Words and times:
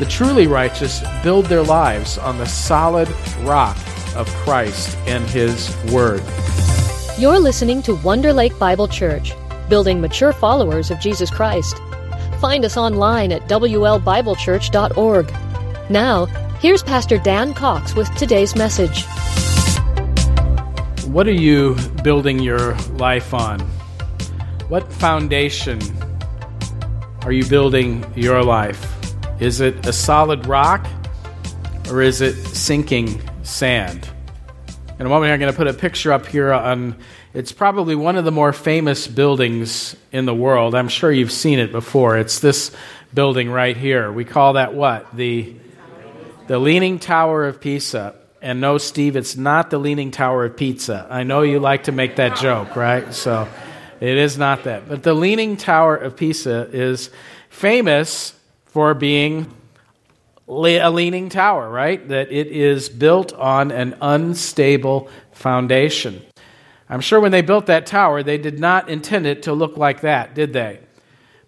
The 0.00 0.06
truly 0.06 0.48
righteous 0.48 1.04
build 1.22 1.46
their 1.46 1.62
lives 1.62 2.18
on 2.18 2.36
the 2.36 2.46
solid 2.46 3.08
rock 3.42 3.76
of 4.16 4.26
Christ 4.44 4.98
and 5.06 5.24
His 5.30 5.72
Word. 5.92 6.20
You're 7.16 7.38
listening 7.38 7.80
to 7.82 7.94
Wonder 7.94 8.32
Lake 8.32 8.58
Bible 8.58 8.88
Church, 8.88 9.34
building 9.68 10.00
mature 10.00 10.32
followers 10.32 10.90
of 10.90 10.98
Jesus 10.98 11.30
Christ. 11.30 11.76
Find 12.40 12.64
us 12.64 12.76
online 12.76 13.30
at 13.30 13.42
WLBibleChurch.org. 13.42 15.32
Now, 15.90 16.26
here's 16.58 16.82
Pastor 16.82 17.18
Dan 17.18 17.54
Cox 17.54 17.94
with 17.94 18.12
today's 18.16 18.56
message. 18.56 19.04
What 21.06 21.28
are 21.28 21.32
you 21.32 21.76
building 22.02 22.40
your 22.40 22.74
life 22.96 23.32
on? 23.32 23.60
What 24.68 24.92
foundation 24.92 25.80
are 27.22 27.30
you 27.30 27.44
building 27.44 28.04
your 28.16 28.42
life? 28.42 29.03
Is 29.40 29.60
it 29.60 29.84
a 29.84 29.92
solid 29.92 30.46
rock 30.46 30.86
or 31.90 32.00
is 32.02 32.20
it 32.20 32.34
sinking 32.34 33.20
sand? 33.42 34.08
In 35.00 35.06
a 35.06 35.08
moment, 35.08 35.32
I'm 35.32 35.40
going 35.40 35.52
to 35.52 35.56
put 35.56 35.66
a 35.66 35.74
picture 35.74 36.12
up 36.12 36.26
here 36.26 36.52
on. 36.52 36.94
It's 37.34 37.50
probably 37.50 37.96
one 37.96 38.14
of 38.14 38.24
the 38.24 38.30
more 38.30 38.52
famous 38.52 39.08
buildings 39.08 39.96
in 40.12 40.24
the 40.24 40.34
world. 40.34 40.76
I'm 40.76 40.86
sure 40.86 41.10
you've 41.10 41.32
seen 41.32 41.58
it 41.58 41.72
before. 41.72 42.16
It's 42.16 42.38
this 42.38 42.70
building 43.12 43.50
right 43.50 43.76
here. 43.76 44.12
We 44.12 44.24
call 44.24 44.52
that 44.52 44.72
what? 44.72 45.16
The, 45.16 45.56
the 46.46 46.60
Leaning 46.60 47.00
Tower 47.00 47.44
of 47.44 47.60
Pisa. 47.60 48.14
And 48.40 48.60
no, 48.60 48.78
Steve, 48.78 49.16
it's 49.16 49.36
not 49.36 49.68
the 49.70 49.78
Leaning 49.78 50.12
Tower 50.12 50.44
of 50.44 50.56
Pizza. 50.56 51.08
I 51.10 51.24
know 51.24 51.42
you 51.42 51.58
like 51.58 51.84
to 51.84 51.92
make 51.92 52.16
that 52.16 52.36
joke, 52.36 52.76
right? 52.76 53.12
So 53.12 53.48
it 54.00 54.16
is 54.16 54.38
not 54.38 54.62
that. 54.64 54.88
But 54.88 55.02
the 55.02 55.12
Leaning 55.14 55.56
Tower 55.56 55.96
of 55.96 56.16
Pisa 56.16 56.68
is 56.72 57.10
famous 57.50 58.32
for 58.74 58.92
being 58.92 59.46
a 60.48 60.90
leaning 60.90 61.28
tower, 61.28 61.70
right? 61.70 62.08
That 62.08 62.32
it 62.32 62.48
is 62.48 62.88
built 62.88 63.32
on 63.32 63.70
an 63.70 63.96
unstable 64.00 65.08
foundation. 65.30 66.20
I'm 66.88 67.00
sure 67.00 67.20
when 67.20 67.30
they 67.30 67.40
built 67.40 67.66
that 67.66 67.86
tower, 67.86 68.24
they 68.24 68.36
did 68.36 68.58
not 68.58 68.88
intend 68.88 69.26
it 69.26 69.44
to 69.44 69.52
look 69.52 69.76
like 69.76 70.00
that, 70.00 70.34
did 70.34 70.52
they? 70.52 70.80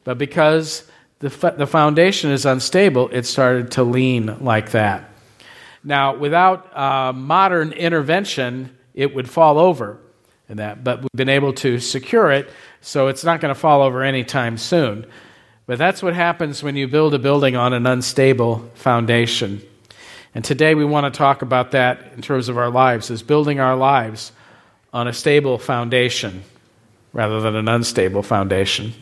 But 0.04 0.18
because 0.18 0.88
the, 1.18 1.28
the 1.58 1.66
foundation 1.66 2.30
is 2.30 2.46
unstable, 2.46 3.08
it 3.08 3.26
started 3.26 3.72
to 3.72 3.82
lean 3.82 4.36
like 4.38 4.70
that. 4.70 5.10
Now, 5.82 6.14
without 6.14 6.76
uh, 6.78 7.12
modern 7.12 7.72
intervention, 7.72 8.70
it 8.94 9.12
would 9.12 9.28
fall 9.28 9.58
over 9.58 9.98
and 10.48 10.60
that, 10.60 10.84
but 10.84 11.00
we've 11.00 11.10
been 11.16 11.28
able 11.28 11.52
to 11.54 11.80
secure 11.80 12.30
it, 12.30 12.48
so 12.82 13.08
it's 13.08 13.24
not 13.24 13.40
going 13.40 13.52
to 13.52 13.60
fall 13.60 13.82
over 13.82 14.04
anytime 14.04 14.56
soon. 14.56 15.06
But 15.66 15.78
that's 15.78 16.00
what 16.00 16.14
happens 16.14 16.62
when 16.62 16.76
you 16.76 16.86
build 16.86 17.12
a 17.12 17.18
building 17.18 17.56
on 17.56 17.72
an 17.72 17.86
unstable 17.86 18.70
foundation. 18.74 19.60
And 20.32 20.44
today 20.44 20.76
we 20.76 20.84
want 20.84 21.12
to 21.12 21.18
talk 21.18 21.42
about 21.42 21.72
that 21.72 22.12
in 22.14 22.22
terms 22.22 22.48
of 22.48 22.56
our 22.56 22.70
lives, 22.70 23.10
is 23.10 23.22
building 23.24 23.58
our 23.58 23.74
lives 23.74 24.30
on 24.92 25.08
a 25.08 25.12
stable 25.12 25.58
foundation 25.58 26.44
rather 27.12 27.40
than 27.40 27.56
an 27.56 27.66
unstable 27.66 28.22
foundation. 28.22 28.92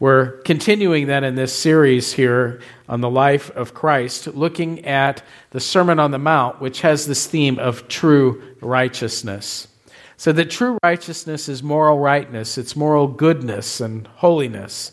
We're 0.00 0.38
continuing 0.42 1.06
then 1.06 1.22
in 1.22 1.36
this 1.36 1.54
series 1.54 2.12
here 2.12 2.60
on 2.88 3.00
the 3.00 3.08
life 3.08 3.50
of 3.50 3.72
Christ, 3.72 4.26
looking 4.26 4.84
at 4.84 5.22
the 5.50 5.60
Sermon 5.60 6.00
on 6.00 6.10
the 6.10 6.18
Mount, 6.18 6.60
which 6.60 6.80
has 6.80 7.06
this 7.06 7.26
theme 7.26 7.60
of 7.60 7.86
true 7.86 8.42
righteousness. 8.60 9.68
So 10.16 10.32
that 10.32 10.50
true 10.50 10.78
righteousness 10.82 11.48
is 11.48 11.62
moral 11.62 11.98
rightness, 11.98 12.58
it's 12.58 12.74
moral 12.74 13.06
goodness 13.06 13.80
and 13.80 14.06
holiness. 14.16 14.92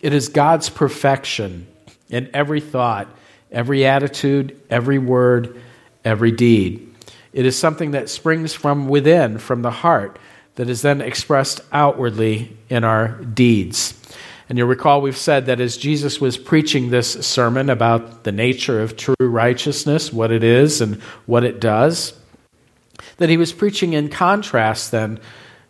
It 0.00 0.12
is 0.12 0.28
God's 0.28 0.68
perfection 0.68 1.66
in 2.08 2.30
every 2.32 2.60
thought, 2.60 3.08
every 3.50 3.84
attitude, 3.84 4.60
every 4.70 4.98
word, 4.98 5.60
every 6.04 6.30
deed. 6.30 6.94
It 7.32 7.46
is 7.46 7.58
something 7.58 7.90
that 7.90 8.08
springs 8.08 8.54
from 8.54 8.88
within, 8.88 9.38
from 9.38 9.62
the 9.62 9.70
heart, 9.70 10.18
that 10.54 10.70
is 10.70 10.82
then 10.82 11.00
expressed 11.00 11.60
outwardly 11.72 12.56
in 12.70 12.82
our 12.84 13.08
deeds. 13.08 14.00
And 14.48 14.56
you'll 14.56 14.68
recall 14.68 15.02
we've 15.02 15.16
said 15.16 15.46
that 15.46 15.60
as 15.60 15.76
Jesus 15.76 16.20
was 16.20 16.38
preaching 16.38 16.90
this 16.90 17.12
sermon 17.26 17.68
about 17.68 18.24
the 18.24 18.32
nature 18.32 18.80
of 18.80 18.96
true 18.96 19.14
righteousness, 19.18 20.12
what 20.12 20.30
it 20.30 20.44
is 20.44 20.80
and 20.80 21.02
what 21.26 21.44
it 21.44 21.60
does, 21.60 22.14
that 23.18 23.28
he 23.28 23.36
was 23.36 23.52
preaching 23.52 23.92
in 23.92 24.08
contrast 24.08 24.92
then 24.92 25.18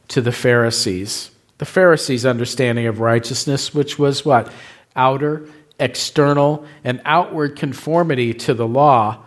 to 0.08 0.20
the 0.20 0.32
Pharisees 0.32 1.30
the 1.58 1.64
Pharisees' 1.64 2.26
understanding 2.26 2.86
of 2.86 3.00
righteousness, 3.00 3.74
which 3.74 3.98
was 3.98 4.24
what? 4.24 4.52
Outer, 4.94 5.48
external, 5.78 6.66
and 6.84 7.00
outward 7.04 7.56
conformity 7.56 8.34
to 8.34 8.54
the 8.54 8.66
law, 8.66 9.24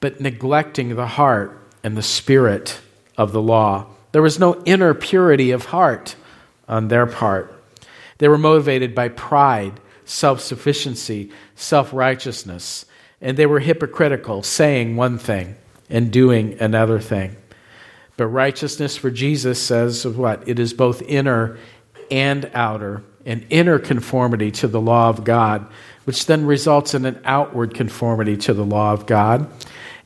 but 0.00 0.20
neglecting 0.20 0.96
the 0.96 1.06
heart 1.06 1.56
and 1.82 1.96
the 1.96 2.02
spirit 2.02 2.80
of 3.16 3.32
the 3.32 3.42
law. 3.42 3.86
There 4.12 4.22
was 4.22 4.38
no 4.38 4.62
inner 4.64 4.94
purity 4.94 5.50
of 5.50 5.66
heart 5.66 6.16
on 6.68 6.88
their 6.88 7.06
part. 7.06 7.54
They 8.18 8.28
were 8.28 8.38
motivated 8.38 8.94
by 8.94 9.08
pride, 9.08 9.80
self 10.04 10.40
sufficiency, 10.40 11.30
self 11.54 11.92
righteousness, 11.92 12.84
and 13.20 13.36
they 13.36 13.46
were 13.46 13.60
hypocritical, 13.60 14.42
saying 14.42 14.96
one 14.96 15.18
thing 15.18 15.56
and 15.88 16.10
doing 16.12 16.56
another 16.60 17.00
thing. 17.00 17.36
But 18.20 18.26
righteousness 18.26 18.98
for 18.98 19.10
Jesus 19.10 19.58
says 19.58 20.04
of 20.04 20.18
what? 20.18 20.46
It 20.46 20.58
is 20.58 20.74
both 20.74 21.00
inner 21.00 21.56
and 22.10 22.50
outer, 22.52 23.02
an 23.24 23.46
inner 23.48 23.78
conformity 23.78 24.50
to 24.50 24.68
the 24.68 24.78
law 24.78 25.08
of 25.08 25.24
God, 25.24 25.66
which 26.04 26.26
then 26.26 26.44
results 26.44 26.92
in 26.92 27.06
an 27.06 27.18
outward 27.24 27.72
conformity 27.72 28.36
to 28.36 28.52
the 28.52 28.62
law 28.62 28.92
of 28.92 29.06
God. 29.06 29.50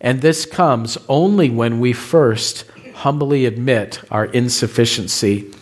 And 0.01 0.21
this 0.21 0.47
comes 0.47 0.97
only 1.09 1.51
when 1.51 1.81
we 1.81 1.93
first 1.93 2.67
humbly 2.95 3.47
admit 3.47 4.01
our 4.13 4.27
insufficiency. 4.27 5.53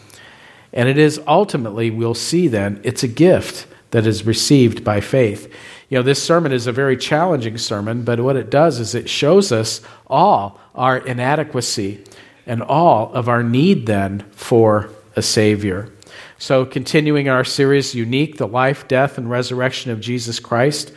And 0.74 0.90
it 0.90 0.98
is 0.98 1.22
ultimately, 1.26 1.88
we'll 1.88 2.12
see 2.12 2.48
then, 2.48 2.82
it's 2.84 3.02
a 3.02 3.08
gift 3.08 3.66
that 3.92 4.06
is 4.06 4.26
received 4.26 4.84
by 4.84 5.00
faith. 5.00 5.50
You 5.88 5.96
know, 5.96 6.02
this 6.02 6.22
sermon 6.22 6.52
is 6.52 6.66
a 6.66 6.72
very 6.72 6.98
challenging 6.98 7.56
sermon, 7.56 8.02
but 8.02 8.20
what 8.20 8.36
it 8.36 8.50
does 8.50 8.78
is 8.78 8.94
it 8.94 9.08
shows 9.08 9.52
us 9.52 9.80
all 10.06 10.60
our 10.74 10.98
inadequacy 10.98 12.04
and 12.46 12.62
all 12.62 13.12
of 13.12 13.28
our 13.28 13.42
need 13.42 13.86
then 13.86 14.20
for 14.32 14.90
a 15.16 15.22
Savior. 15.22 15.88
So, 16.38 16.64
continuing 16.64 17.28
our 17.28 17.44
series, 17.44 17.94
Unique, 17.94 18.38
the 18.38 18.48
life, 18.48 18.88
death, 18.88 19.16
and 19.16 19.30
resurrection 19.30 19.92
of 19.92 20.00
Jesus 20.00 20.40
Christ, 20.40 20.92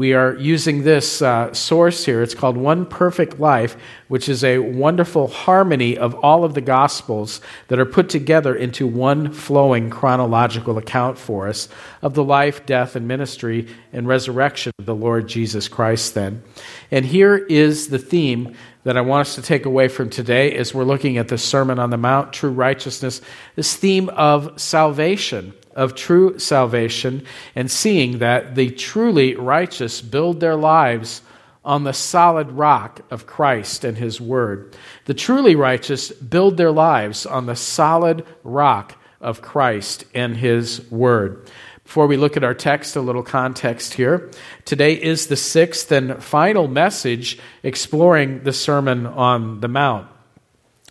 we 0.00 0.14
are 0.14 0.34
using 0.36 0.82
this 0.82 1.20
uh, 1.20 1.52
source 1.52 2.06
here. 2.06 2.22
It's 2.22 2.34
called 2.34 2.56
One 2.56 2.86
Perfect 2.86 3.38
Life, 3.38 3.76
which 4.08 4.30
is 4.30 4.42
a 4.42 4.58
wonderful 4.58 5.26
harmony 5.26 5.98
of 5.98 6.14
all 6.14 6.42
of 6.42 6.54
the 6.54 6.62
Gospels 6.62 7.42
that 7.68 7.78
are 7.78 7.84
put 7.84 8.08
together 8.08 8.54
into 8.54 8.86
one 8.86 9.30
flowing 9.30 9.90
chronological 9.90 10.78
account 10.78 11.18
for 11.18 11.48
us 11.48 11.68
of 12.00 12.14
the 12.14 12.24
life, 12.24 12.64
death, 12.64 12.96
and 12.96 13.06
ministry 13.06 13.68
and 13.92 14.08
resurrection 14.08 14.72
of 14.78 14.86
the 14.86 14.94
Lord 14.94 15.28
Jesus 15.28 15.68
Christ, 15.68 16.14
then. 16.14 16.42
And 16.90 17.04
here 17.04 17.36
is 17.36 17.88
the 17.88 17.98
theme 17.98 18.54
that 18.84 18.96
I 18.96 19.02
want 19.02 19.28
us 19.28 19.34
to 19.34 19.42
take 19.42 19.66
away 19.66 19.88
from 19.88 20.08
today 20.08 20.56
as 20.56 20.72
we're 20.72 20.84
looking 20.84 21.18
at 21.18 21.28
the 21.28 21.36
Sermon 21.36 21.78
on 21.78 21.90
the 21.90 21.98
Mount, 21.98 22.32
true 22.32 22.52
righteousness, 22.52 23.20
this 23.54 23.76
theme 23.76 24.08
of 24.08 24.58
salvation, 24.58 25.52
of 25.80 25.94
true 25.94 26.38
salvation, 26.38 27.24
and 27.54 27.70
seeing 27.70 28.18
that 28.18 28.54
the 28.54 28.70
truly 28.70 29.34
righteous 29.34 30.02
build 30.02 30.38
their 30.38 30.54
lives 30.54 31.22
on 31.64 31.84
the 31.84 31.92
solid 31.94 32.50
rock 32.52 33.00
of 33.10 33.26
Christ 33.26 33.82
and 33.82 33.96
His 33.96 34.20
Word. 34.20 34.76
The 35.06 35.14
truly 35.14 35.56
righteous 35.56 36.12
build 36.12 36.58
their 36.58 36.70
lives 36.70 37.24
on 37.24 37.46
the 37.46 37.56
solid 37.56 38.26
rock 38.44 38.94
of 39.22 39.40
Christ 39.40 40.04
and 40.14 40.36
His 40.36 40.88
Word. 40.90 41.50
Before 41.84 42.06
we 42.06 42.18
look 42.18 42.36
at 42.36 42.44
our 42.44 42.54
text, 42.54 42.94
a 42.94 43.00
little 43.00 43.22
context 43.22 43.94
here. 43.94 44.30
Today 44.66 44.92
is 44.92 45.28
the 45.28 45.36
sixth 45.36 45.90
and 45.90 46.22
final 46.22 46.68
message 46.68 47.38
exploring 47.62 48.42
the 48.42 48.52
Sermon 48.52 49.06
on 49.06 49.60
the 49.60 49.68
Mount. 49.68 50.08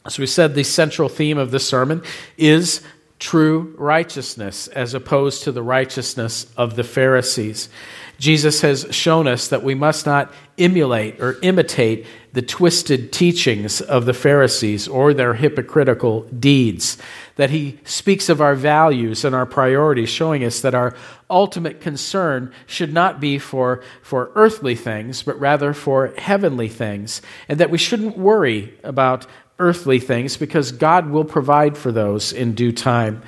As 0.03 0.17
we 0.17 0.25
said, 0.25 0.55
the 0.55 0.63
central 0.63 1.09
theme 1.09 1.37
of 1.37 1.51
the 1.51 1.59
sermon 1.59 2.01
is 2.37 2.81
true 3.19 3.75
righteousness 3.77 4.67
as 4.69 4.93
opposed 4.93 5.43
to 5.43 5.51
the 5.51 5.61
righteousness 5.61 6.47
of 6.55 6.75
the 6.75 6.83
Pharisees. 6.83 7.69
Jesus 8.17 8.61
has 8.61 8.87
shown 8.91 9.27
us 9.27 9.49
that 9.49 9.63
we 9.63 9.75
must 9.75 10.05
not 10.05 10.33
emulate 10.57 11.21
or 11.21 11.37
imitate 11.41 12.05
the 12.33 12.41
twisted 12.41 13.11
teachings 13.11 13.81
of 13.81 14.05
the 14.05 14.13
Pharisees 14.13 14.87
or 14.87 15.13
their 15.13 15.33
hypocritical 15.33 16.23
deeds. 16.23 16.97
That 17.37 17.49
he 17.49 17.79
speaks 17.85 18.29
of 18.29 18.41
our 18.41 18.55
values 18.55 19.23
and 19.23 19.33
our 19.33 19.45
priorities, 19.45 20.09
showing 20.09 20.43
us 20.43 20.59
that 20.61 20.75
our 20.75 20.95
ultimate 21.29 21.81
concern 21.81 22.53
should 22.67 22.93
not 22.93 23.19
be 23.19 23.39
for, 23.39 23.83
for 24.01 24.31
earthly 24.35 24.75
things, 24.75 25.23
but 25.23 25.39
rather 25.39 25.73
for 25.73 26.13
heavenly 26.17 26.67
things. 26.67 27.21
And 27.47 27.59
that 27.59 27.69
we 27.69 27.77
shouldn't 27.77 28.17
worry 28.17 28.77
about 28.83 29.25
earthly 29.59 29.99
things 29.99 30.37
because 30.37 30.71
God 30.71 31.09
will 31.09 31.25
provide 31.25 31.77
for 31.77 31.91
those 31.91 32.33
in 32.33 32.55
due 32.55 32.71
time. 32.71 33.21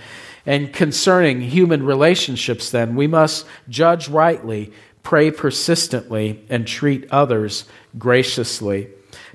And 0.46 0.74
concerning 0.74 1.42
human 1.42 1.86
relationships, 1.86 2.72
then, 2.72 2.96
we 2.96 3.06
must 3.06 3.46
judge 3.70 4.10
rightly 4.10 4.74
pray 5.04 5.32
persistently, 5.32 6.44
and 6.50 6.68
treat 6.68 7.10
others 7.12 7.66
graciously. 7.98 8.88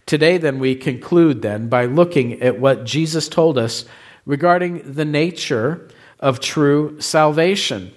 Today, 0.04 0.38
then, 0.38 0.58
we 0.58 0.74
conclude 0.74 1.42
then 1.42 1.68
by 1.68 1.86
looking 1.86 2.40
at 2.40 2.60
what 2.60 2.84
Jesus 2.84 3.28
told 3.28 3.58
us 3.58 3.84
regarding 4.24 4.92
the 4.94 5.04
nature 5.04 5.88
of 6.20 6.40
true 6.40 7.00
salvation 7.00 7.92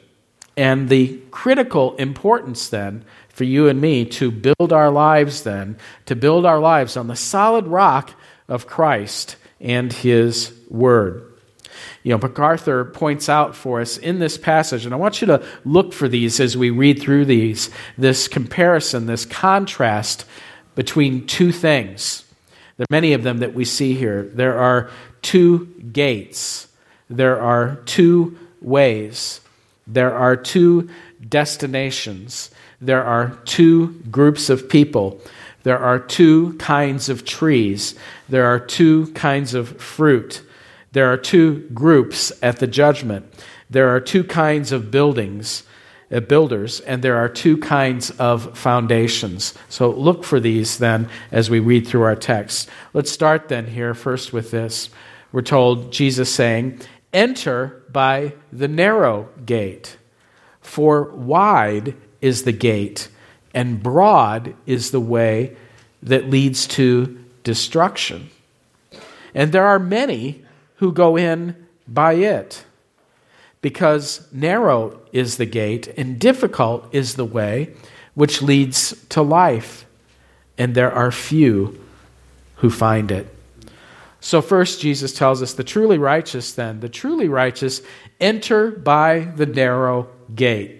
and 0.57 0.90
the 0.90 1.19
critical 1.31 1.95
importance 1.95 2.68
then 2.69 3.06
for 3.30 3.45
you 3.45 3.69
and 3.69 3.80
me 3.80 4.04
to 4.04 4.30
build 4.30 4.74
our 4.74 4.92
lives 4.92 5.44
then, 5.44 5.78
to 6.06 6.16
build 6.16 6.45
our 6.45 6.60
lives 6.60 6.98
on 6.98 7.07
the 7.07 7.16
solid 7.16 7.68
rock 7.68 8.13
of 8.50 8.68
Christ 8.68 9.38
and 9.62 9.94
His 9.94 10.54
Word. 10.69 11.25
You 12.04 12.12
know, 12.12 12.18
MacArthur 12.18 12.86
points 12.86 13.30
out 13.30 13.56
for 13.56 13.81
us 13.81 13.98
in 13.98 14.19
this 14.19 14.38
passage, 14.38 14.86
and 14.86 14.94
I 14.94 14.98
want 14.98 15.22
you 15.22 15.28
to 15.28 15.46
look 15.66 15.94
for 15.94 16.07
these 16.07 16.40
as 16.40 16.57
we 16.57 16.69
read 16.69 17.01
through 17.01 17.25
these 17.25 17.69
this 17.98 18.28
comparison, 18.28 19.06
this 19.06 19.25
contrast 19.25 20.25
between 20.75 21.28
two 21.28 21.51
things. 21.51 22.24
There 22.78 22.86
are 22.90 22.94
many 22.94 23.13
of 23.13 23.24
them 23.24 23.40
that 23.40 23.54
we 23.54 23.66
see 23.66 23.94
here. 23.94 24.24
There 24.24 24.57
are 24.57 24.90
two 25.22 25.66
gates, 25.92 26.68
there 27.10 27.40
are 27.40 27.75
two 27.86 28.38
ways, 28.62 29.42
there 29.86 30.13
are 30.13 30.38
two 30.38 30.90
destinations, 31.28 32.52
there 32.80 33.04
are 33.04 33.38
two 33.44 34.02
groups 34.10 34.50
of 34.50 34.69
people. 34.69 35.19
There 35.63 35.79
are 35.79 36.00
two 36.00 36.53
kinds 36.53 37.09
of 37.09 37.25
trees. 37.25 37.95
There 38.27 38.45
are 38.45 38.59
two 38.59 39.07
kinds 39.13 39.53
of 39.53 39.81
fruit. 39.81 40.41
There 40.91 41.11
are 41.11 41.17
two 41.17 41.69
groups 41.73 42.31
at 42.41 42.57
the 42.57 42.67
judgment. 42.67 43.25
There 43.69 43.89
are 43.89 44.00
two 44.00 44.23
kinds 44.23 44.71
of 44.71 44.89
buildings, 44.89 45.63
uh, 46.11 46.21
builders, 46.21 46.79
and 46.79 47.03
there 47.03 47.17
are 47.17 47.29
two 47.29 47.57
kinds 47.57 48.09
of 48.11 48.57
foundations. 48.57 49.53
So 49.69 49.91
look 49.91 50.23
for 50.23 50.39
these 50.39 50.79
then 50.79 51.09
as 51.31 51.50
we 51.50 51.59
read 51.59 51.88
through 51.88 52.03
our 52.03 52.15
text. 52.15 52.69
Let's 52.94 53.11
start 53.11 53.50
then 53.50 53.67
here 53.67 53.94
first 53.94 54.33
with 54.33 54.50
this. 54.50 54.89
We're 55.31 55.41
told 55.41 55.91
Jesus 55.91 56.33
saying, 56.33 56.81
Enter 57.13 57.83
by 57.91 58.33
the 58.51 58.67
narrow 58.67 59.29
gate, 59.45 59.97
for 60.61 61.11
wide 61.11 61.95
is 62.21 62.44
the 62.44 62.51
gate, 62.51 63.09
and 63.54 63.81
broad 63.81 64.56
is 64.66 64.92
the 64.92 65.00
way 65.00 65.56
that 66.04 66.30
leads 66.30 66.68
to 66.68 67.24
destruction. 67.44 68.30
And 69.34 69.51
there 69.51 69.66
are 69.66 69.80
many 69.80 70.44
who 70.75 70.92
go 70.92 71.18
in 71.18 71.56
by 71.88 72.13
it. 72.13 72.66
Because 73.62 74.28
narrow 74.31 75.00
is 75.12 75.38
the 75.38 75.46
gate 75.46 75.88
and 75.98 76.19
difficult 76.19 76.88
is 76.94 77.16
the 77.16 77.25
way 77.25 77.74
which 78.13 78.42
leads 78.42 79.06
to 79.07 79.22
life, 79.22 79.86
and 80.57 80.75
there 80.75 80.92
are 80.92 81.12
few 81.12 81.80
who 82.56 82.69
find 82.69 83.12
it. 83.12 83.34
So, 84.22 84.42
first, 84.42 84.81
Jesus 84.81 85.13
tells 85.13 85.42
us 85.42 85.54
the 85.54 85.63
truly 85.63 85.98
righteous, 85.98 86.52
then, 86.52 86.81
the 86.81 86.90
truly 86.90 87.30
righteous 87.30 87.81
enter 88.19 88.72
by 88.72 89.31
the 89.36 89.45
narrow 89.45 90.10
gate. 90.36 90.79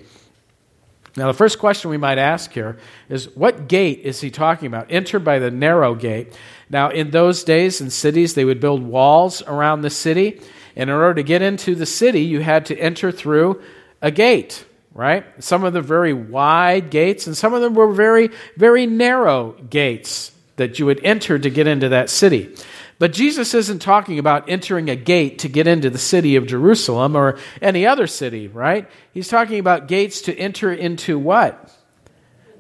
Now, 1.20 1.28
the 1.28 1.34
first 1.34 1.60
question 1.60 1.90
we 1.90 1.98
might 1.98 2.18
ask 2.18 2.54
here 2.54 2.78
is 3.10 3.28
what 3.36 3.68
gate 3.68 4.00
is 4.06 4.22
he 4.22 4.32
talking 4.32 4.68
about? 4.68 4.90
Enter 4.90 5.20
by 5.20 5.40
the 5.40 5.52
narrow 5.52 5.94
gate. 5.94 6.34
Now, 6.70 6.92
in 6.92 7.12
those 7.12 7.44
days 7.44 7.82
in 7.82 7.90
cities, 7.90 8.36
they 8.36 8.46
would 8.46 8.62
build 8.62 8.82
walls 8.82 9.42
around 9.42 9.82
the 9.82 9.90
city. 9.90 10.40
And 10.78 10.90
in 10.90 10.96
order 10.96 11.16
to 11.16 11.24
get 11.24 11.42
into 11.42 11.76
the 11.76 11.86
city, 11.86 12.22
you 12.22 12.40
had 12.40 12.68
to 12.68 12.80
enter 12.80 13.12
through 13.12 13.62
a 14.02 14.12
gate, 14.12 14.64
right? 14.94 15.26
Some 15.44 15.66
of 15.66 15.74
them 15.74 15.84
very 15.84 16.14
wide 16.14 16.90
gates, 16.90 17.28
and 17.28 17.36
some 17.36 17.54
of 17.54 17.62
them 17.62 17.74
were 17.74 17.92
very, 17.92 18.30
very 18.56 18.86
narrow 18.86 19.58
gates 19.70 20.32
that 20.56 20.80
you 20.80 20.86
would 20.86 21.04
enter 21.04 21.38
to 21.38 21.50
get 21.50 21.68
into 21.68 21.90
that 21.90 22.10
city. 22.10 22.56
But 23.00 23.14
Jesus 23.14 23.54
isn't 23.54 23.82
talking 23.82 24.20
about 24.20 24.50
entering 24.50 24.90
a 24.90 24.96
gate 24.96 25.40
to 25.40 25.48
get 25.48 25.68
into 25.68 25.90
the 25.90 25.98
city 25.98 26.36
of 26.36 26.46
Jerusalem 26.46 27.16
or 27.16 27.40
any 27.62 27.88
other 27.88 28.08
city, 28.08 28.50
right? 28.50 28.90
He's 29.14 29.30
talking 29.30 29.58
about 29.58 29.88
gates 29.88 30.22
to 30.24 30.38
enter 30.38 30.72
into 30.72 31.18
what? 31.18 31.74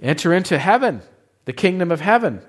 Enter 0.02 0.34
into 0.34 0.58
heaven, 0.58 1.02
the 1.44 1.52
kingdom 1.52 1.92
of 1.92 2.00
heaven. 2.00 2.42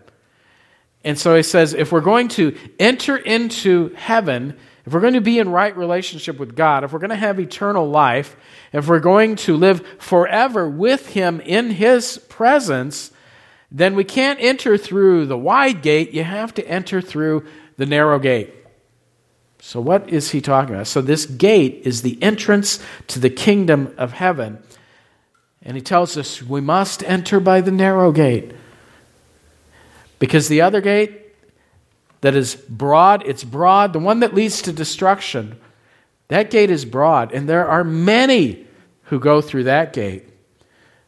And 1.03 1.19
so 1.19 1.35
he 1.35 1.43
says, 1.43 1.75
if 1.75 1.91
we're 1.91 2.01
going 2.01 2.29
to 2.29 2.57
enter 2.79 3.17
into 3.17 3.93
heaven, 3.97 4.57
if 4.87 4.93
we're 4.93 5.01
going 5.01 5.15
to 5.15 5.21
be 5.21 5.41
in 5.41 5.49
right 5.49 5.77
relationship 5.77 6.39
with 6.39 6.55
God, 6.55 6.85
if 6.85 6.93
we're 6.93 7.01
going 7.01 7.11
to 7.11 7.17
have 7.17 7.41
eternal 7.41 7.89
life, 7.89 8.37
if 8.73 8.87
we're 8.87 9.01
going 9.01 9.35
to 9.37 9.57
live 9.57 9.85
forever 9.99 10.69
with 10.69 11.09
Him 11.09 11.41
in 11.41 11.71
His 11.71 12.19
presence, 12.19 13.11
then 13.73 13.95
we 13.95 14.05
can't 14.05 14.41
enter 14.41 14.77
through 14.77 15.27
the 15.27 15.39
wide 15.39 15.83
gate. 15.83 16.13
You 16.13 16.25
have 16.25 16.55
to 16.55 16.69
enter 16.69 17.01
through 17.01 17.47
the 17.81 17.87
narrow 17.87 18.19
gate. 18.19 18.53
So, 19.59 19.81
what 19.81 20.11
is 20.11 20.32
he 20.32 20.43
talking 20.43 20.75
about? 20.75 20.87
So, 20.87 21.00
this 21.00 21.25
gate 21.25 21.81
is 21.85 22.03
the 22.03 22.23
entrance 22.23 22.79
to 23.06 23.19
the 23.19 23.31
kingdom 23.31 23.94
of 23.97 24.12
heaven. 24.12 24.62
And 25.62 25.79
he 25.79 25.82
tells 25.82 26.19
us 26.19 26.43
we 26.43 26.61
must 26.61 27.03
enter 27.05 27.41
by 27.41 27.62
the 27.62 27.71
narrow 27.71 28.12
gate. 28.12 28.53
Because 30.19 30.49
the 30.49 30.61
other 30.61 30.82
gate 30.82 31.32
that 32.21 32.37
is 32.37 32.55
broad, 32.55 33.27
it's 33.27 33.44
broad, 33.44 33.94
the 33.94 33.99
one 33.99 34.21
that 34.21 34.35
leads 34.35 34.61
to 34.62 34.73
destruction, 34.73 35.59
that 36.29 36.50
gate 36.50 36.71
is 36.71 36.85
broad, 36.85 37.32
and 37.32 37.49
there 37.49 37.67
are 37.67 37.82
many 37.82 38.67
who 39.05 39.19
go 39.19 39.41
through 39.41 39.65
that 39.65 39.94
gate. 39.94 40.29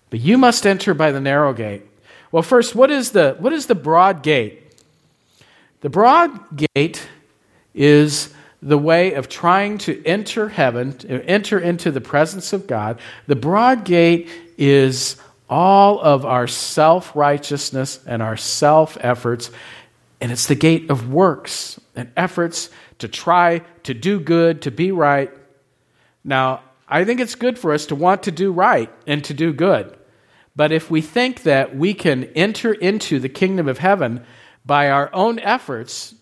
But 0.09 0.21
you 0.21 0.39
must 0.39 0.67
enter 0.67 0.95
by 0.95 1.13
the 1.13 1.21
narrow 1.21 1.53
gate. 1.53 1.83
Well, 2.31 2.43
first, 2.43 2.75
what 2.75 2.91
is 2.91 3.11
the, 3.11 3.37
what 3.39 3.53
is 3.53 3.67
the 3.67 3.75
broad 3.75 4.23
gate? 4.23 4.62
The 5.83 5.91
broad 5.91 6.65
gate 6.75 7.07
is 7.75 8.33
the 8.63 8.79
way 8.79 9.15
of 9.15 9.29
trying 9.29 9.79
to 9.79 10.05
enter 10.07 10.49
heaven, 10.49 10.97
enter 11.09 11.59
into 11.59 11.91
the 11.91 12.01
presence 12.01 12.53
of 12.53 12.69
God. 12.69 13.01
The 13.27 13.35
broad 13.35 13.85
gate 13.85 14.29
is 14.57 15.17
all 15.51 16.01
of 16.01 16.25
our 16.25 16.47
self 16.47 17.15
righteousness 17.17 17.99
and 18.07 18.23
our 18.23 18.37
self 18.37 18.97
efforts. 19.01 19.51
And 20.21 20.31
it's 20.31 20.47
the 20.47 20.55
gate 20.55 20.89
of 20.89 21.13
works 21.13 21.81
and 21.97 22.13
efforts 22.17 22.71
to 23.01 23.09
try 23.09 23.63
to 23.83 23.93
do 23.93 24.21
good, 24.21 24.63
to 24.63 24.71
be 24.71 24.93
right. 24.93 25.33
Now, 26.23 26.61
I 26.89 27.05
think 27.05 27.19
it's 27.19 27.35
good 27.35 27.59
for 27.59 27.73
us 27.73 27.87
to 27.87 27.97
want 27.97 28.23
to 28.23 28.31
do 28.31 28.53
right 28.53 28.91
and 29.09 29.25
to 29.25 29.35
do 29.35 29.53
good. 29.53 29.97
But 30.55 30.71
if 30.71 30.93
we 30.93 31.01
think 31.01 31.43
that 31.43 31.75
we 31.75 31.93
can 31.93 32.25
enter 32.37 32.73
into 32.73 33.19
the 33.19 33.29
kingdom 33.29 33.67
of 33.67 33.79
heaven 33.79 34.25
by 34.65 34.91
our 34.91 35.11
own 35.13 35.39
efforts, 35.39 36.15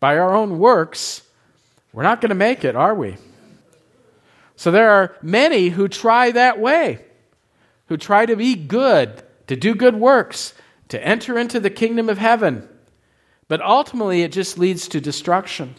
by 0.00 0.18
our 0.18 0.34
own 0.34 0.58
works, 0.58 1.22
we're 1.92 2.02
not 2.02 2.20
going 2.20 2.28
to 2.30 2.34
make 2.34 2.64
it, 2.64 2.76
are 2.76 2.94
we? 2.94 3.16
So 4.56 4.70
there 4.70 4.90
are 4.90 5.16
many 5.22 5.68
who 5.68 5.88
try 5.88 6.30
that 6.32 6.58
way 6.58 7.04
who 7.88 7.96
try 7.96 8.26
to 8.26 8.36
be 8.36 8.54
good, 8.54 9.22
to 9.46 9.56
do 9.56 9.74
good 9.74 9.96
works, 9.96 10.54
to 10.88 11.04
enter 11.04 11.38
into 11.38 11.58
the 11.58 11.70
kingdom 11.70 12.08
of 12.08 12.18
heaven. 12.18 12.68
But 13.48 13.62
ultimately, 13.62 14.22
it 14.22 14.32
just 14.32 14.58
leads 14.58 14.88
to 14.88 15.00
destruction. 15.00 15.74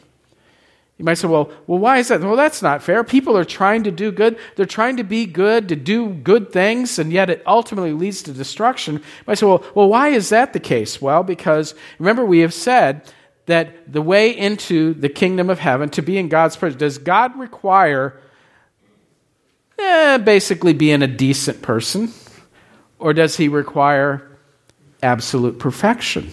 You 1.00 1.06
might 1.06 1.14
say, 1.14 1.30
well, 1.30 1.50
well, 1.66 1.80
why 1.80 1.98
is 2.00 2.10
that? 2.10 2.20
Well, 2.20 2.36
that's 2.36 2.62
not 2.62 2.84
fair. 2.84 3.06
People 3.06 3.38
are 3.38 3.46
trying 3.46 3.84
to 3.86 3.92
do 3.92 4.12
good. 4.12 4.38
They're 4.58 4.66
trying 4.66 4.98
to 4.98 5.06
be 5.06 5.26
good, 5.26 5.70
to 5.70 5.78
do 5.78 6.10
good 6.10 6.52
things, 6.52 7.00
and 7.00 7.14
yet 7.14 7.30
it 7.30 7.42
ultimately 7.48 7.94
leads 7.94 8.22
to 8.24 8.34
destruction. 8.34 8.96
You 8.96 9.02
might 9.26 9.38
say, 9.38 9.46
well, 9.46 9.64
well, 9.74 9.88
why 9.88 10.10
is 10.10 10.28
that 10.30 10.52
the 10.52 10.60
case? 10.60 11.02
Well, 11.02 11.24
because 11.24 11.74
remember, 12.00 12.26
we 12.26 12.40
have 12.40 12.54
said 12.54 13.10
that 13.46 13.90
the 13.92 14.02
way 14.02 14.30
into 14.38 14.94
the 14.94 15.08
kingdom 15.08 15.50
of 15.50 15.58
heaven, 15.58 15.88
to 15.92 16.02
be 16.02 16.18
in 16.18 16.28
God's 16.28 16.58
presence, 16.58 16.82
does 16.82 16.98
God 16.98 17.40
require 17.40 18.20
eh, 19.80 20.18
basically 20.18 20.74
being 20.74 21.02
a 21.02 21.08
decent 21.08 21.62
person? 21.62 22.12
Or 23.00 23.14
does 23.14 23.38
he 23.38 23.48
require 23.48 24.38
absolute 25.02 25.60
perfection? 25.60 26.30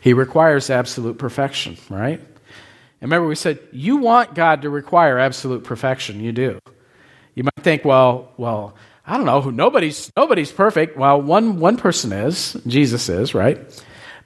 He 0.00 0.12
requires 0.12 0.70
absolute 0.70 1.18
perfection, 1.18 1.76
right? 1.88 2.20
And 3.00 3.10
remember, 3.10 3.28
we 3.28 3.34
said 3.34 3.58
you 3.72 3.96
want 3.96 4.34
God 4.34 4.62
to 4.62 4.70
require 4.70 5.18
absolute 5.18 5.64
perfection. 5.64 6.20
You 6.20 6.32
do. 6.32 6.60
You 7.34 7.44
might 7.44 7.64
think, 7.64 7.84
well, 7.84 8.32
well, 8.36 8.74
I 9.06 9.16
don't 9.16 9.26
know. 9.26 9.40
Nobody's 9.50 10.12
nobody's 10.16 10.52
perfect. 10.52 10.96
Well, 10.96 11.20
one 11.20 11.58
one 11.58 11.76
person 11.76 12.12
is. 12.12 12.56
Jesus 12.66 13.08
is, 13.08 13.34
right? 13.34 13.58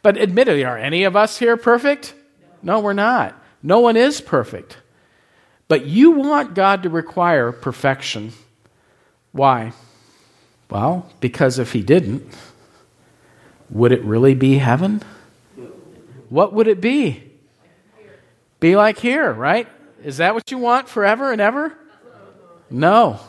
But 0.02 0.19
admittedly, 0.19 0.64
are 0.64 0.76
any 0.76 1.04
of 1.04 1.16
us 1.16 1.38
here 1.38 1.57
perfect? 1.57 2.14
No, 2.62 2.81
we're 2.81 2.93
not. 2.93 3.40
No 3.62 3.81
one 3.81 3.97
is 3.97 4.21
perfect. 4.21 4.76
But 5.69 5.87
you 5.87 6.11
want 6.11 6.54
God 6.54 6.83
to 6.83 6.90
require 6.90 7.52
perfection. 7.52 8.33
Why? 9.33 9.73
Well, 10.69 11.11
because 11.21 11.59
if 11.59 11.73
He 11.73 11.83
didn't, 11.83 12.26
would 13.71 13.93
it 13.93 14.02
really 14.02 14.35
be 14.35 14.59
heaven? 14.59 15.02
What 16.28 16.52
would 16.52 16.69
it 16.69 16.81
be? 16.81 17.34
Be 18.64 18.76
like 18.76 18.99
here, 18.99 19.30
right? 19.30 19.68
Is 20.02 20.16
that 20.16 20.33
what 20.33 20.50
you 20.50 20.56
want 20.56 20.88
forever 20.88 21.30
and 21.30 21.38
ever? 21.38 21.76
No. 22.71 23.21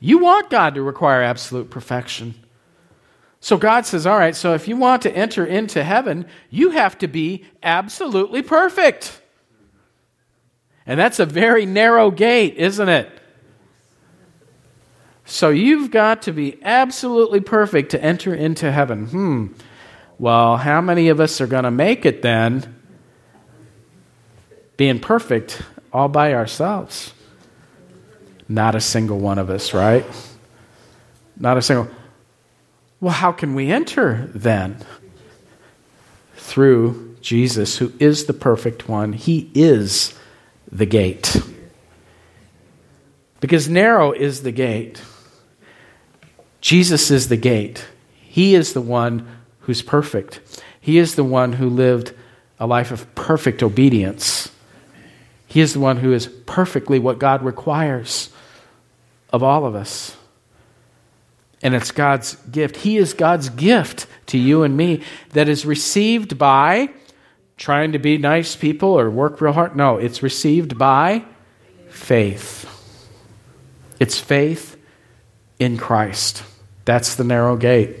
You 0.00 0.18
want 0.18 0.50
God 0.50 0.74
to 0.74 0.82
require 0.82 1.22
absolute 1.22 1.70
perfection. 1.70 2.34
So 3.38 3.56
God 3.56 3.86
says, 3.86 4.04
All 4.04 4.18
right, 4.18 4.34
so 4.34 4.54
if 4.54 4.66
you 4.66 4.76
want 4.76 5.02
to 5.02 5.16
enter 5.16 5.46
into 5.46 5.84
heaven, 5.84 6.26
you 6.50 6.70
have 6.70 6.98
to 6.98 7.06
be 7.06 7.44
absolutely 7.62 8.42
perfect. 8.42 9.20
And 10.84 10.98
that's 10.98 11.20
a 11.20 11.24
very 11.24 11.64
narrow 11.64 12.10
gate, 12.10 12.56
isn't 12.56 12.88
it? 12.88 13.08
So 15.24 15.50
you've 15.50 15.92
got 15.92 16.22
to 16.22 16.32
be 16.32 16.58
absolutely 16.64 17.38
perfect 17.38 17.92
to 17.92 18.02
enter 18.02 18.34
into 18.34 18.72
heaven. 18.72 19.06
Hmm. 19.06 19.46
Well, 20.18 20.56
how 20.56 20.80
many 20.80 21.08
of 21.08 21.20
us 21.20 21.40
are 21.40 21.46
going 21.46 21.62
to 21.62 21.70
make 21.70 22.04
it 22.04 22.22
then 22.22 22.81
being 24.82 24.98
perfect 24.98 25.62
all 25.92 26.08
by 26.08 26.34
ourselves? 26.34 27.14
Not 28.48 28.74
a 28.74 28.80
single 28.80 29.20
one 29.20 29.38
of 29.38 29.48
us, 29.48 29.72
right? 29.72 30.04
Not 31.36 31.56
a 31.56 31.62
single. 31.62 31.88
Well, 33.00 33.12
how 33.12 33.30
can 33.30 33.54
we 33.54 33.70
enter 33.70 34.28
then? 34.34 34.78
Through 36.34 37.16
Jesus, 37.20 37.78
who 37.78 37.92
is 38.00 38.24
the 38.24 38.32
perfect 38.32 38.88
one. 38.88 39.12
He 39.12 39.52
is 39.54 40.18
the 40.72 40.84
gate. 40.84 41.40
Because 43.38 43.68
narrow 43.68 44.10
is 44.10 44.42
the 44.42 44.50
gate. 44.50 45.00
Jesus 46.60 47.08
is 47.08 47.28
the 47.28 47.36
gate. 47.36 47.86
He 48.16 48.56
is 48.56 48.72
the 48.72 48.80
one 48.80 49.28
who's 49.60 49.80
perfect. 49.80 50.40
He 50.80 50.98
is 50.98 51.14
the 51.14 51.22
one 51.22 51.52
who 51.52 51.68
lived 51.68 52.12
a 52.58 52.66
life 52.66 52.90
of 52.90 53.14
perfect 53.14 53.62
obedience. 53.62 54.48
He 55.52 55.60
is 55.60 55.74
the 55.74 55.80
one 55.80 55.98
who 55.98 56.14
is 56.14 56.28
perfectly 56.46 56.98
what 56.98 57.18
God 57.18 57.42
requires 57.42 58.30
of 59.34 59.42
all 59.42 59.66
of 59.66 59.74
us. 59.74 60.16
And 61.60 61.74
it's 61.74 61.90
God's 61.90 62.36
gift. 62.50 62.78
He 62.78 62.96
is 62.96 63.12
God's 63.12 63.50
gift 63.50 64.06
to 64.28 64.38
you 64.38 64.62
and 64.62 64.74
me 64.74 65.02
that 65.34 65.50
is 65.50 65.66
received 65.66 66.38
by 66.38 66.88
trying 67.58 67.92
to 67.92 67.98
be 67.98 68.16
nice 68.16 68.56
people 68.56 68.98
or 68.98 69.10
work 69.10 69.42
real 69.42 69.52
hard. 69.52 69.76
No, 69.76 69.98
it's 69.98 70.22
received 70.22 70.78
by 70.78 71.22
faith. 71.90 72.66
It's 74.00 74.18
faith 74.18 74.78
in 75.58 75.76
Christ. 75.76 76.44
That's 76.86 77.14
the 77.14 77.24
narrow 77.24 77.58
gate. 77.58 77.98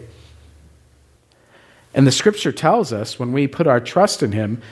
And 1.92 2.06
the 2.06 2.12
scripture 2.12 2.50
tells 2.50 2.94
us 2.94 3.18
when 3.18 3.30
we 3.30 3.46
put 3.46 3.66
our 3.66 3.78
trust 3.78 4.22
in 4.22 4.32
Him, 4.32 4.62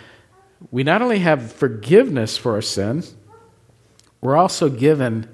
we 0.71 0.83
not 0.83 1.03
only 1.03 1.21
have 1.21 1.53
forgiveness 1.53 2.37
for 2.37 2.53
our 2.53 2.63
sin, 2.63 3.03
we're 4.21 4.37
also 4.37 4.69
given 4.69 5.29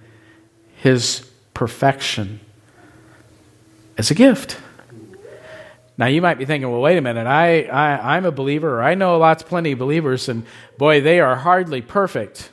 His 0.77 1.29
perfection 1.55 2.41
as 3.99 4.11
a 4.11 4.15
gift. 4.15 4.59
Now 5.99 6.07
you 6.07 6.21
might 6.21 6.39
be 6.39 6.45
thinking, 6.45 6.71
well, 6.71 6.83
wait 6.83 6.99
a 6.99 7.01
minute, 7.01 7.27
I, 7.27 7.63
I, 7.63 8.17
I'm 8.17 8.27
a 8.27 8.31
believer, 8.31 8.79
or 8.79 8.83
I 8.83 8.95
know 8.95 9.17
lots, 9.17 9.43
plenty 9.43 9.73
of 9.73 9.79
believers, 9.79 10.29
and 10.29 10.45
boy, 10.77 11.01
they 11.01 11.21
are 11.21 11.37
hardly 11.37 11.81
perfect. 11.81 12.51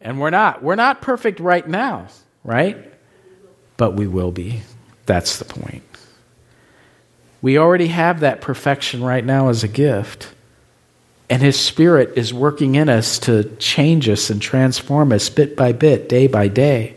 And 0.00 0.20
we're 0.20 0.30
not. 0.30 0.62
We're 0.62 0.76
not 0.76 1.02
perfect 1.02 1.40
right 1.40 1.66
now, 1.66 2.06
right? 2.44 2.92
But 3.76 3.94
we 3.94 4.06
will 4.06 4.30
be. 4.30 4.62
That's 5.06 5.38
the 5.38 5.44
point. 5.44 5.82
We 7.42 7.58
already 7.58 7.88
have 7.88 8.20
that 8.20 8.40
perfection 8.40 9.02
right 9.02 9.24
now 9.24 9.48
as 9.48 9.64
a 9.64 9.68
gift. 9.68 10.32
And 11.30 11.42
His 11.42 11.58
Spirit 11.58 12.12
is 12.16 12.32
working 12.32 12.74
in 12.74 12.88
us 12.88 13.18
to 13.20 13.44
change 13.56 14.08
us 14.08 14.30
and 14.30 14.40
transform 14.40 15.12
us 15.12 15.28
bit 15.28 15.56
by 15.56 15.72
bit, 15.72 16.08
day 16.08 16.26
by 16.26 16.48
day. 16.48 16.96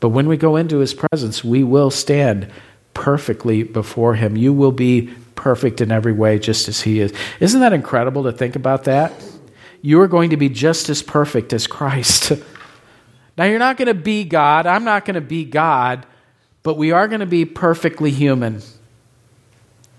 But 0.00 0.10
when 0.10 0.28
we 0.28 0.36
go 0.36 0.56
into 0.56 0.78
His 0.78 0.94
presence, 0.94 1.42
we 1.42 1.62
will 1.62 1.90
stand 1.90 2.50
perfectly 2.94 3.62
before 3.62 4.14
Him. 4.14 4.36
You 4.36 4.52
will 4.52 4.72
be 4.72 5.10
perfect 5.34 5.80
in 5.80 5.90
every 5.90 6.12
way, 6.12 6.38
just 6.38 6.68
as 6.68 6.80
He 6.82 7.00
is. 7.00 7.12
Isn't 7.40 7.60
that 7.60 7.72
incredible 7.72 8.24
to 8.24 8.32
think 8.32 8.56
about 8.56 8.84
that? 8.84 9.12
You 9.80 10.00
are 10.00 10.08
going 10.08 10.30
to 10.30 10.36
be 10.36 10.48
just 10.48 10.88
as 10.88 11.02
perfect 11.02 11.52
as 11.52 11.66
Christ. 11.66 12.32
now, 13.38 13.44
you're 13.44 13.58
not 13.58 13.76
going 13.76 13.88
to 13.88 13.94
be 13.94 14.24
God. 14.24 14.66
I'm 14.66 14.84
not 14.84 15.04
going 15.04 15.14
to 15.14 15.20
be 15.20 15.44
God. 15.44 16.06
But 16.62 16.76
we 16.76 16.92
are 16.92 17.08
going 17.08 17.20
to 17.20 17.26
be 17.26 17.44
perfectly 17.44 18.10
human, 18.10 18.62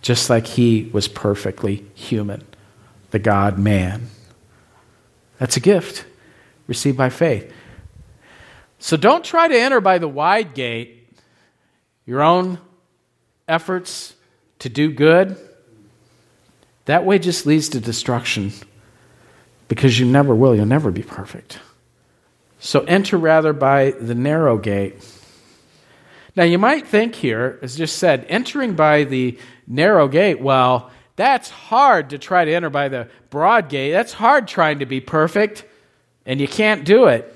just 0.01 0.29
like 0.29 0.47
He 0.47 0.89
was 0.93 1.07
perfectly 1.07 1.85
human, 1.93 2.45
the 3.13 3.20
God 3.20 3.58
man. 3.58 4.08
That's 5.38 5.55
a 5.55 5.62
gift 5.62 6.03
received 6.67 6.98
by 6.98 7.10
faith. 7.10 7.53
So 8.79 8.98
don't 8.98 9.24
try 9.24 9.48
to 9.48 9.58
enter 9.58 9.79
by 9.79 10.00
the 10.00 10.08
wide 10.08 10.53
gate, 10.53 11.08
your 12.05 12.22
own 12.22 12.58
efforts 13.48 14.15
to 14.60 14.67
do 14.67 14.91
good. 14.91 15.38
That 16.86 17.05
way 17.05 17.20
just 17.20 17.46
leads 17.46 17.70
to 17.70 17.79
destruction 17.79 18.51
because 19.67 19.98
you 19.98 20.05
never 20.05 20.36
will. 20.36 20.55
You'll 20.55 20.65
never 20.65 20.91
be 20.91 21.03
perfect. 21.03 21.60
So 22.60 22.82
enter 22.82 23.17
rather 23.17 23.53
by 23.53 23.91
the 23.91 24.15
narrow 24.15 24.58
gate 24.58 25.01
now, 26.36 26.43
you 26.43 26.58
might 26.58 26.88
think 26.88 27.13
here, 27.13 27.60
as 27.62 27.75
just 27.75 27.98
said, 27.98 28.25
entering 28.27 28.74
by 28.74 29.03
the 29.03 29.38
narrow 29.67 30.08
gate, 30.08 30.41
well, 30.41 30.89
that's 31.15 31.50
hard 31.50 32.10
to 32.10 32.17
try 32.17 32.46
to 32.46 32.53
enter 32.53 32.70
by 32.70 32.89
the 32.89 33.08
broad 33.29 33.70
gate. 33.70 33.91
That's 33.91 34.13
hard 34.13 34.48
trying 34.48 34.79
to 34.79 34.86
be 34.86 35.00
perfect, 35.00 35.65
and 36.25 36.39
you 36.39 36.48
can't 36.48 36.86
do 36.86 37.05
it. 37.05 37.29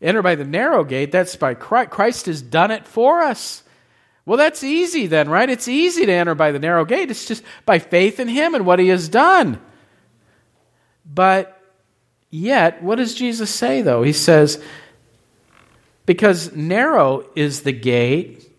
Enter 0.00 0.22
by 0.22 0.34
the 0.34 0.44
narrow 0.44 0.84
gate, 0.84 1.12
that's 1.12 1.36
by 1.36 1.54
Christ. 1.54 1.90
Christ 1.90 2.26
has 2.26 2.42
done 2.42 2.70
it 2.70 2.86
for 2.86 3.22
us. 3.22 3.62
Well, 4.24 4.38
that's 4.38 4.64
easy 4.64 5.06
then, 5.06 5.28
right? 5.28 5.48
It's 5.48 5.68
easy 5.68 6.04
to 6.04 6.12
enter 6.12 6.34
by 6.34 6.52
the 6.52 6.58
narrow 6.58 6.84
gate. 6.84 7.10
It's 7.10 7.26
just 7.26 7.42
by 7.64 7.78
faith 7.78 8.18
in 8.18 8.28
Him 8.28 8.54
and 8.54 8.66
what 8.66 8.78
He 8.78 8.88
has 8.88 9.08
done. 9.08 9.60
But 11.04 11.60
yet, 12.30 12.82
what 12.82 12.96
does 12.96 13.14
Jesus 13.14 13.50
say, 13.50 13.82
though? 13.82 14.02
He 14.02 14.12
says, 14.12 14.62
because 16.06 16.54
narrow 16.54 17.28
is 17.34 17.62
the 17.62 17.72
gate, 17.72 18.50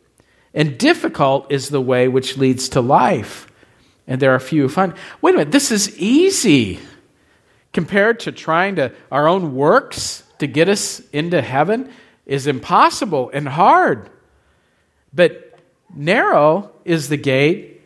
and 0.53 0.77
difficult 0.77 1.51
is 1.51 1.69
the 1.69 1.81
way 1.81 2.07
which 2.07 2.37
leads 2.37 2.69
to 2.69 2.81
life. 2.81 3.46
And 4.07 4.21
there 4.21 4.33
are 4.33 4.39
few 4.39 4.63
who 4.63 4.69
find. 4.69 4.93
Wait 5.21 5.35
a 5.35 5.37
minute, 5.37 5.51
this 5.51 5.71
is 5.71 5.97
easy 5.99 6.79
compared 7.73 8.21
to 8.21 8.31
trying 8.31 8.77
to 8.77 8.91
our 9.11 9.27
own 9.27 9.53
works 9.53 10.23
to 10.39 10.47
get 10.47 10.69
us 10.69 10.99
into 11.11 11.41
heaven 11.41 11.91
is 12.25 12.47
impossible 12.47 13.29
and 13.33 13.47
hard. 13.47 14.09
But 15.13 15.59
narrow 15.93 16.71
is 16.85 17.09
the 17.09 17.17
gate, 17.17 17.81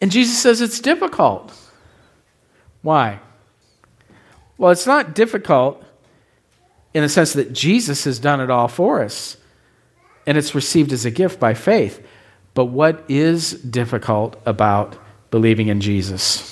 and 0.00 0.10
Jesus 0.10 0.38
says 0.38 0.60
it's 0.60 0.80
difficult. 0.80 1.52
Why? 2.82 3.20
Well, 4.58 4.70
it's 4.70 4.86
not 4.86 5.14
difficult 5.14 5.82
in 6.92 7.02
the 7.02 7.08
sense 7.08 7.32
that 7.32 7.52
Jesus 7.52 8.04
has 8.04 8.18
done 8.18 8.40
it 8.40 8.50
all 8.50 8.68
for 8.68 9.02
us, 9.02 9.36
and 10.26 10.36
it's 10.36 10.54
received 10.54 10.92
as 10.92 11.04
a 11.04 11.10
gift 11.10 11.40
by 11.40 11.54
faith. 11.54 12.04
But 12.54 12.66
what 12.66 13.04
is 13.08 13.52
difficult 13.52 14.40
about 14.46 14.96
believing 15.30 15.68
in 15.68 15.80
Jesus? 15.80 16.50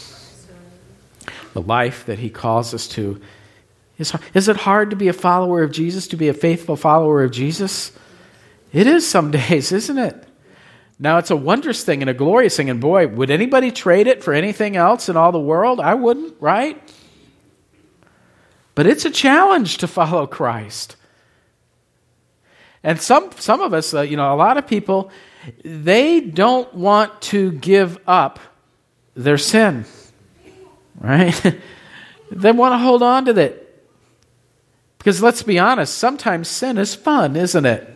The 1.54 1.62
life 1.62 2.06
that 2.06 2.18
he 2.18 2.28
calls 2.28 2.74
us 2.74 2.88
to. 2.88 3.20
Is, 3.98 4.12
is 4.34 4.48
it 4.48 4.56
hard 4.56 4.90
to 4.90 4.96
be 4.96 5.08
a 5.08 5.12
follower 5.12 5.62
of 5.62 5.70
Jesus, 5.70 6.08
to 6.08 6.16
be 6.16 6.28
a 6.28 6.34
faithful 6.34 6.76
follower 6.76 7.22
of 7.22 7.30
Jesus? 7.30 7.92
It 8.72 8.86
is 8.86 9.08
some 9.08 9.30
days, 9.30 9.70
isn't 9.70 9.98
it? 9.98 10.28
Now, 10.98 11.18
it's 11.18 11.30
a 11.30 11.36
wondrous 11.36 11.84
thing 11.84 12.00
and 12.00 12.10
a 12.10 12.14
glorious 12.14 12.56
thing. 12.56 12.70
And 12.70 12.80
boy, 12.80 13.08
would 13.08 13.30
anybody 13.30 13.70
trade 13.70 14.06
it 14.06 14.22
for 14.22 14.32
anything 14.32 14.76
else 14.76 15.08
in 15.08 15.16
all 15.16 15.32
the 15.32 15.40
world? 15.40 15.80
I 15.80 15.94
wouldn't, 15.94 16.34
right? 16.40 16.80
But 18.74 18.86
it's 18.86 19.04
a 19.04 19.10
challenge 19.10 19.78
to 19.78 19.88
follow 19.88 20.26
Christ. 20.26 20.96
And 22.82 23.00
some, 23.00 23.30
some 23.32 23.60
of 23.60 23.74
us, 23.74 23.94
uh, 23.94 24.02
you 24.02 24.16
know, 24.16 24.32
a 24.32 24.36
lot 24.36 24.56
of 24.56 24.66
people, 24.66 25.10
they 25.64 26.20
don't 26.20 26.72
want 26.74 27.20
to 27.22 27.52
give 27.52 27.98
up 28.06 28.38
their 29.14 29.38
sin, 29.38 29.84
right? 31.00 31.34
they 32.30 32.52
want 32.52 32.72
to 32.72 32.78
hold 32.78 33.02
on 33.02 33.24
to 33.26 33.38
it. 33.38 33.58
Because 34.98 35.20
let's 35.20 35.42
be 35.42 35.58
honest, 35.58 35.98
sometimes 35.98 36.48
sin 36.48 36.78
is 36.78 36.94
fun, 36.94 37.34
isn't 37.34 37.66
it? 37.66 37.92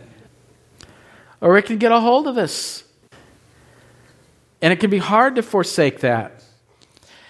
Or 1.40 1.56
it 1.56 1.62
can 1.62 1.78
get 1.78 1.92
a 1.92 2.00
hold 2.00 2.26
of 2.26 2.36
us. 2.36 2.82
And 4.60 4.72
it 4.72 4.80
can 4.80 4.90
be 4.90 4.98
hard 4.98 5.36
to 5.36 5.42
forsake 5.42 6.00
that. 6.00 6.42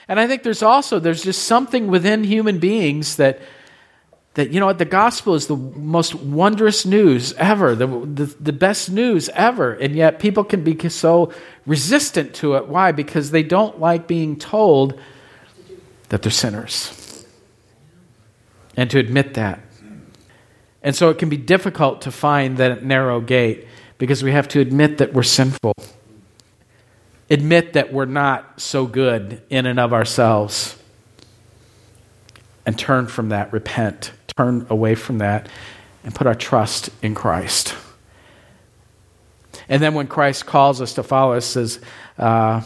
And 0.08 0.20
I 0.20 0.26
think 0.26 0.44
there's 0.44 0.62
also 0.62 0.98
there's 0.98 1.22
just 1.22 1.42
something 1.42 1.88
within 1.88 2.24
human 2.24 2.58
beings 2.58 3.16
that 3.16 3.40
that 4.36 4.50
you 4.50 4.60
know 4.60 4.66
what 4.66 4.76
the 4.76 4.84
gospel 4.84 5.34
is 5.34 5.46
the 5.46 5.56
most 5.56 6.14
wondrous 6.14 6.84
news 6.84 7.32
ever, 7.34 7.74
the, 7.74 7.86
the, 7.86 8.26
the 8.38 8.52
best 8.52 8.90
news 8.90 9.30
ever, 9.30 9.72
and 9.72 9.96
yet 9.96 10.18
people 10.18 10.44
can 10.44 10.62
be 10.62 10.88
so 10.90 11.32
resistant 11.64 12.34
to 12.34 12.54
it. 12.56 12.68
Why? 12.68 12.92
Because 12.92 13.30
they 13.30 13.42
don't 13.42 13.80
like 13.80 14.06
being 14.06 14.36
told 14.36 15.00
that 16.10 16.20
they're 16.20 16.30
sinners. 16.30 17.24
And 18.76 18.90
to 18.90 18.98
admit 18.98 19.34
that. 19.34 19.58
And 20.82 20.94
so 20.94 21.08
it 21.08 21.16
can 21.16 21.30
be 21.30 21.38
difficult 21.38 22.02
to 22.02 22.10
find 22.10 22.58
that 22.58 22.84
narrow 22.84 23.22
gate 23.22 23.66
because 23.96 24.22
we 24.22 24.32
have 24.32 24.48
to 24.48 24.60
admit 24.60 24.98
that 24.98 25.14
we're 25.14 25.22
sinful. 25.22 25.72
Admit 27.30 27.72
that 27.72 27.90
we're 27.90 28.04
not 28.04 28.60
so 28.60 28.84
good 28.84 29.40
in 29.48 29.64
and 29.64 29.80
of 29.80 29.94
ourselves. 29.94 30.76
And 32.66 32.78
turn 32.78 33.06
from 33.06 33.30
that, 33.30 33.50
repent, 33.50 34.12
turn 34.36 34.66
away 34.68 34.94
from 34.94 35.18
that, 35.18 35.48
and 36.04 36.14
put 36.14 36.26
our 36.26 36.34
trust 36.34 36.90
in 37.02 37.14
Christ. 37.14 37.74
And 39.68 39.82
then 39.82 39.94
when 39.94 40.06
Christ 40.06 40.46
calls 40.46 40.80
us 40.80 40.94
to 40.94 41.02
follow 41.02 41.32
us, 41.32 41.46
says, 41.46 41.80
uh, 42.18 42.62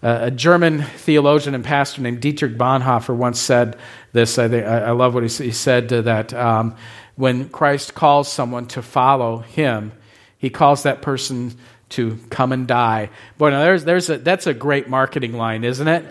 a 0.00 0.30
German 0.30 0.82
theologian 0.82 1.56
and 1.56 1.64
pastor 1.64 2.02
named 2.02 2.20
Dietrich 2.20 2.56
Bonhoeffer 2.56 3.14
once 3.14 3.40
said 3.40 3.76
this. 4.12 4.38
I, 4.38 4.44
I 4.44 4.92
love 4.92 5.12
what 5.12 5.24
he, 5.24 5.50
said 5.50 5.88
that 5.88 6.32
um, 6.32 6.76
when 7.16 7.48
Christ 7.48 7.96
calls 7.96 8.30
someone 8.30 8.66
to 8.68 8.82
follow 8.82 9.38
him, 9.38 9.90
he 10.38 10.50
calls 10.50 10.84
that 10.84 11.02
person 11.02 11.56
to 11.90 12.16
come 12.30 12.52
and 12.52 12.68
die. 12.68 13.10
Boy, 13.38 13.50
now 13.50 13.62
there's, 13.62 13.84
there's 13.84 14.08
a, 14.08 14.18
that's 14.18 14.46
a 14.46 14.54
great 14.54 14.88
marketing 14.88 15.32
line, 15.32 15.64
isn't 15.64 15.88
it? 15.88 16.04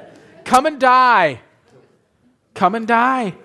Come 0.44 0.66
and 0.66 0.82
die. 0.82 1.40
Come 2.56 2.76
and 2.76 2.86
die. 2.86 3.36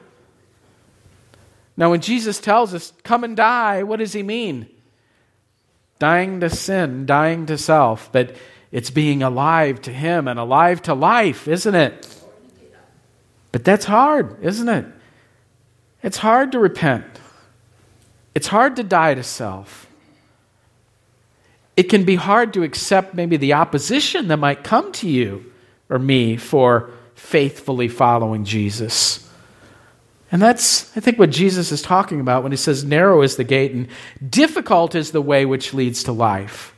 Now, 1.76 1.90
when 1.90 2.00
Jesus 2.00 2.38
tells 2.38 2.74
us, 2.74 2.92
come 3.02 3.24
and 3.24 3.36
die, 3.36 3.82
what 3.82 3.98
does 3.98 4.12
he 4.12 4.22
mean? 4.22 4.68
Dying 5.98 6.40
to 6.40 6.50
sin, 6.50 7.06
dying 7.06 7.46
to 7.46 7.56
self. 7.56 8.10
But 8.12 8.36
it's 8.72 8.90
being 8.90 9.22
alive 9.22 9.82
to 9.82 9.92
Him 9.92 10.26
and 10.26 10.38
alive 10.38 10.82
to 10.82 10.94
life, 10.94 11.46
isn't 11.46 11.74
it? 11.74 12.08
But 13.52 13.64
that's 13.64 13.84
hard, 13.84 14.42
isn't 14.42 14.68
it? 14.68 14.86
It's 16.02 16.16
hard 16.16 16.52
to 16.52 16.58
repent. 16.58 17.04
It's 18.34 18.46
hard 18.46 18.76
to 18.76 18.82
die 18.82 19.14
to 19.14 19.22
self. 19.22 19.86
It 21.76 21.84
can 21.84 22.04
be 22.04 22.16
hard 22.16 22.54
to 22.54 22.62
accept 22.62 23.14
maybe 23.14 23.36
the 23.36 23.52
opposition 23.52 24.28
that 24.28 24.38
might 24.38 24.64
come 24.64 24.90
to 24.92 25.08
you 25.08 25.52
or 25.90 25.98
me 25.98 26.36
for 26.36 26.90
faithfully 27.14 27.88
following 27.88 28.44
Jesus. 28.44 29.28
And 30.32 30.42
that's, 30.42 30.96
I 30.96 31.00
think, 31.00 31.18
what 31.18 31.30
Jesus 31.30 31.70
is 31.70 31.82
talking 31.82 32.18
about 32.18 32.42
when 32.42 32.52
he 32.52 32.56
says, 32.56 32.82
Narrow 32.82 33.22
is 33.22 33.36
the 33.36 33.44
gate 33.44 33.72
and 33.72 33.86
difficult 34.26 34.94
is 34.94 35.12
the 35.12 35.22
way 35.22 35.44
which 35.44 35.72
leads 35.72 36.02
to 36.04 36.12
life 36.12 36.72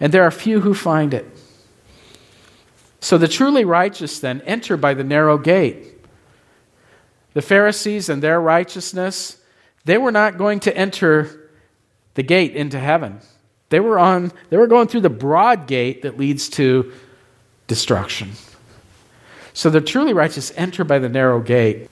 and 0.00 0.12
there 0.12 0.24
are 0.24 0.30
few 0.30 0.60
who 0.60 0.74
find 0.74 1.14
it. 1.14 1.26
So 3.00 3.18
the 3.18 3.28
truly 3.28 3.64
righteous 3.64 4.18
then 4.18 4.40
enter 4.42 4.76
by 4.76 4.94
the 4.94 5.04
narrow 5.04 5.38
gate. 5.38 5.92
The 7.34 7.42
Pharisees 7.42 8.08
and 8.08 8.22
their 8.22 8.40
righteousness, 8.40 9.38
they 9.84 9.98
were 9.98 10.12
not 10.12 10.38
going 10.38 10.60
to 10.60 10.76
enter 10.76 11.50
the 12.14 12.22
gate 12.22 12.54
into 12.54 12.78
heaven. 12.78 13.20
They 13.70 13.80
were 13.80 13.98
on 13.98 14.32
they 14.50 14.56
were 14.56 14.66
going 14.66 14.88
through 14.88 15.00
the 15.00 15.10
broad 15.10 15.66
gate 15.66 16.02
that 16.02 16.18
leads 16.18 16.48
to 16.50 16.92
destruction. 17.66 18.32
So 19.52 19.70
the 19.70 19.80
truly 19.80 20.12
righteous 20.12 20.52
enter 20.56 20.84
by 20.84 20.98
the 20.98 21.08
narrow 21.08 21.40
gate. 21.40 21.88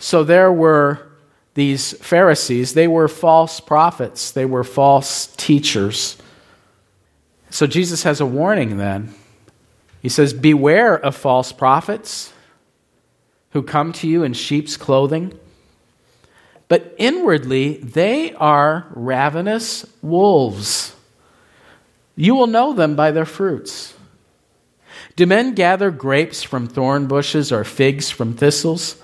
So 0.00 0.24
there 0.24 0.50
were 0.50 1.06
these 1.54 1.92
Pharisees, 1.98 2.72
they 2.74 2.88
were 2.88 3.06
false 3.06 3.60
prophets, 3.60 4.32
they 4.32 4.46
were 4.46 4.64
false 4.64 5.26
teachers. 5.36 6.16
So 7.50 7.66
Jesus 7.66 8.02
has 8.04 8.20
a 8.20 8.26
warning 8.26 8.78
then. 8.78 9.14
He 10.00 10.08
says, 10.08 10.32
Beware 10.32 10.96
of 10.96 11.14
false 11.14 11.52
prophets 11.52 12.32
who 13.50 13.62
come 13.62 13.92
to 13.94 14.08
you 14.08 14.22
in 14.22 14.32
sheep's 14.32 14.76
clothing, 14.76 15.38
but 16.68 16.94
inwardly 16.96 17.74
they 17.78 18.32
are 18.34 18.86
ravenous 18.94 19.84
wolves. 20.00 20.96
You 22.16 22.34
will 22.34 22.46
know 22.46 22.72
them 22.72 22.96
by 22.96 23.10
their 23.10 23.26
fruits. 23.26 23.94
Do 25.16 25.26
men 25.26 25.54
gather 25.54 25.90
grapes 25.90 26.42
from 26.42 26.68
thorn 26.68 27.06
bushes 27.06 27.52
or 27.52 27.64
figs 27.64 28.08
from 28.08 28.34
thistles? 28.34 28.96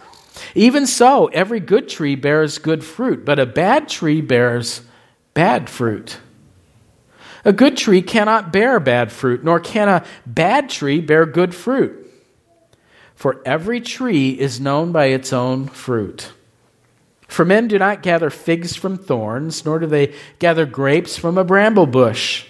Even 0.55 0.87
so, 0.87 1.27
every 1.27 1.61
good 1.61 1.89
tree 1.89 2.15
bears 2.15 2.59
good 2.59 2.85
fruit, 2.85 3.25
but 3.25 3.39
a 3.39 3.47
bad 3.47 3.89
tree 3.89 4.21
bears 4.21 4.83
bad 5.35 5.69
fruit. 5.69 6.19
A 7.45 7.53
good 7.53 7.77
tree 7.77 8.03
cannot 8.03 8.53
bear 8.53 8.81
bad 8.81 9.13
fruit, 9.13 9.45
nor 9.45 9.61
can 9.61 9.89
a 9.89 10.05
bad 10.27 10.69
tree 10.69 11.01
bear 11.01 11.25
good 11.27 11.55
fruit. 11.55 12.03
For 13.15 13.41
every 13.47 13.81
tree 13.81 14.31
is 14.31 14.61
known 14.61 14.93
by 14.93 15.07
its 15.07 15.33
own 15.33 15.69
fruit. 15.69 16.33
For 17.29 17.45
men 17.45 17.69
do 17.69 17.79
not 17.79 18.03
gather 18.03 18.31
figs 18.31 18.77
from 18.77 18.99
thorns, 18.99 19.65
nor 19.65 19.79
do 19.79 19.87
they 19.87 20.15
gather 20.39 20.67
grapes 20.67 21.17
from 21.17 21.39
a 21.39 21.45
bramble 21.45 21.87
bush. 21.87 22.47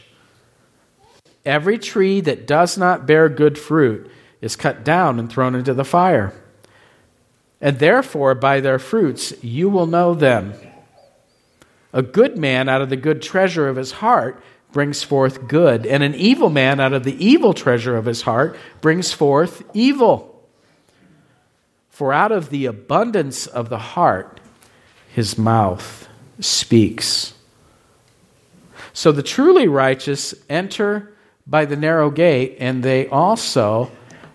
Every 1.44 1.78
tree 1.78 2.20
that 2.22 2.46
does 2.46 2.76
not 2.76 3.06
bear 3.06 3.28
good 3.28 3.58
fruit 3.58 4.10
is 4.40 4.56
cut 4.56 4.84
down 4.84 5.18
and 5.18 5.30
thrown 5.30 5.54
into 5.54 5.74
the 5.74 5.84
fire. 5.84 6.32
And 7.60 7.78
therefore, 7.78 8.34
by 8.34 8.60
their 8.60 8.78
fruits, 8.78 9.32
you 9.42 9.68
will 9.68 9.86
know 9.86 10.14
them. 10.14 10.54
A 11.92 12.02
good 12.02 12.36
man 12.36 12.68
out 12.68 12.82
of 12.82 12.90
the 12.90 12.96
good 12.96 13.22
treasure 13.22 13.68
of 13.68 13.76
his 13.76 13.92
heart 13.92 14.42
brings 14.72 15.02
forth 15.02 15.48
good, 15.48 15.86
and 15.86 16.02
an 16.02 16.14
evil 16.14 16.50
man 16.50 16.80
out 16.80 16.92
of 16.92 17.04
the 17.04 17.24
evil 17.24 17.54
treasure 17.54 17.96
of 17.96 18.04
his 18.04 18.22
heart 18.22 18.56
brings 18.82 19.12
forth 19.12 19.62
evil. 19.72 20.46
For 21.88 22.12
out 22.12 22.30
of 22.32 22.50
the 22.50 22.66
abundance 22.66 23.46
of 23.46 23.70
the 23.70 23.78
heart, 23.78 24.38
his 25.14 25.38
mouth 25.38 26.08
speaks. 26.40 27.32
So 28.92 29.12
the 29.12 29.22
truly 29.22 29.66
righteous 29.66 30.34
enter 30.50 31.14
by 31.46 31.64
the 31.64 31.76
narrow 31.76 32.10
gate, 32.10 32.56
and 32.60 32.82
they 32.82 33.08
also 33.08 33.90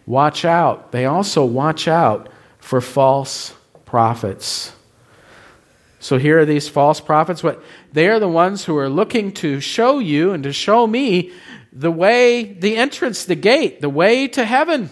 watch 0.08 0.44
out. 0.44 0.92
They 0.92 1.06
also 1.06 1.46
watch 1.46 1.88
out 1.88 2.30
for 2.62 2.80
false 2.80 3.54
prophets. 3.84 4.72
So 6.00 6.18
here 6.18 6.40
are 6.40 6.46
these 6.46 6.70
false 6.70 7.02
prophets. 7.02 7.44
What 7.44 7.62
they 7.92 8.08
are 8.08 8.20
the 8.20 8.28
ones 8.30 8.64
who 8.64 8.78
are 8.78 8.90
looking 8.90 9.34
to 9.34 9.60
show 9.60 10.00
you 10.00 10.32
and 10.32 10.44
to 10.44 10.54
show 10.54 10.88
me 10.88 11.32
the 11.74 11.92
way, 11.92 12.44
the 12.44 12.78
entrance, 12.78 13.26
the 13.26 13.36
gate, 13.36 13.82
the 13.82 13.90
way 13.90 14.28
to 14.30 14.46
heaven. 14.46 14.90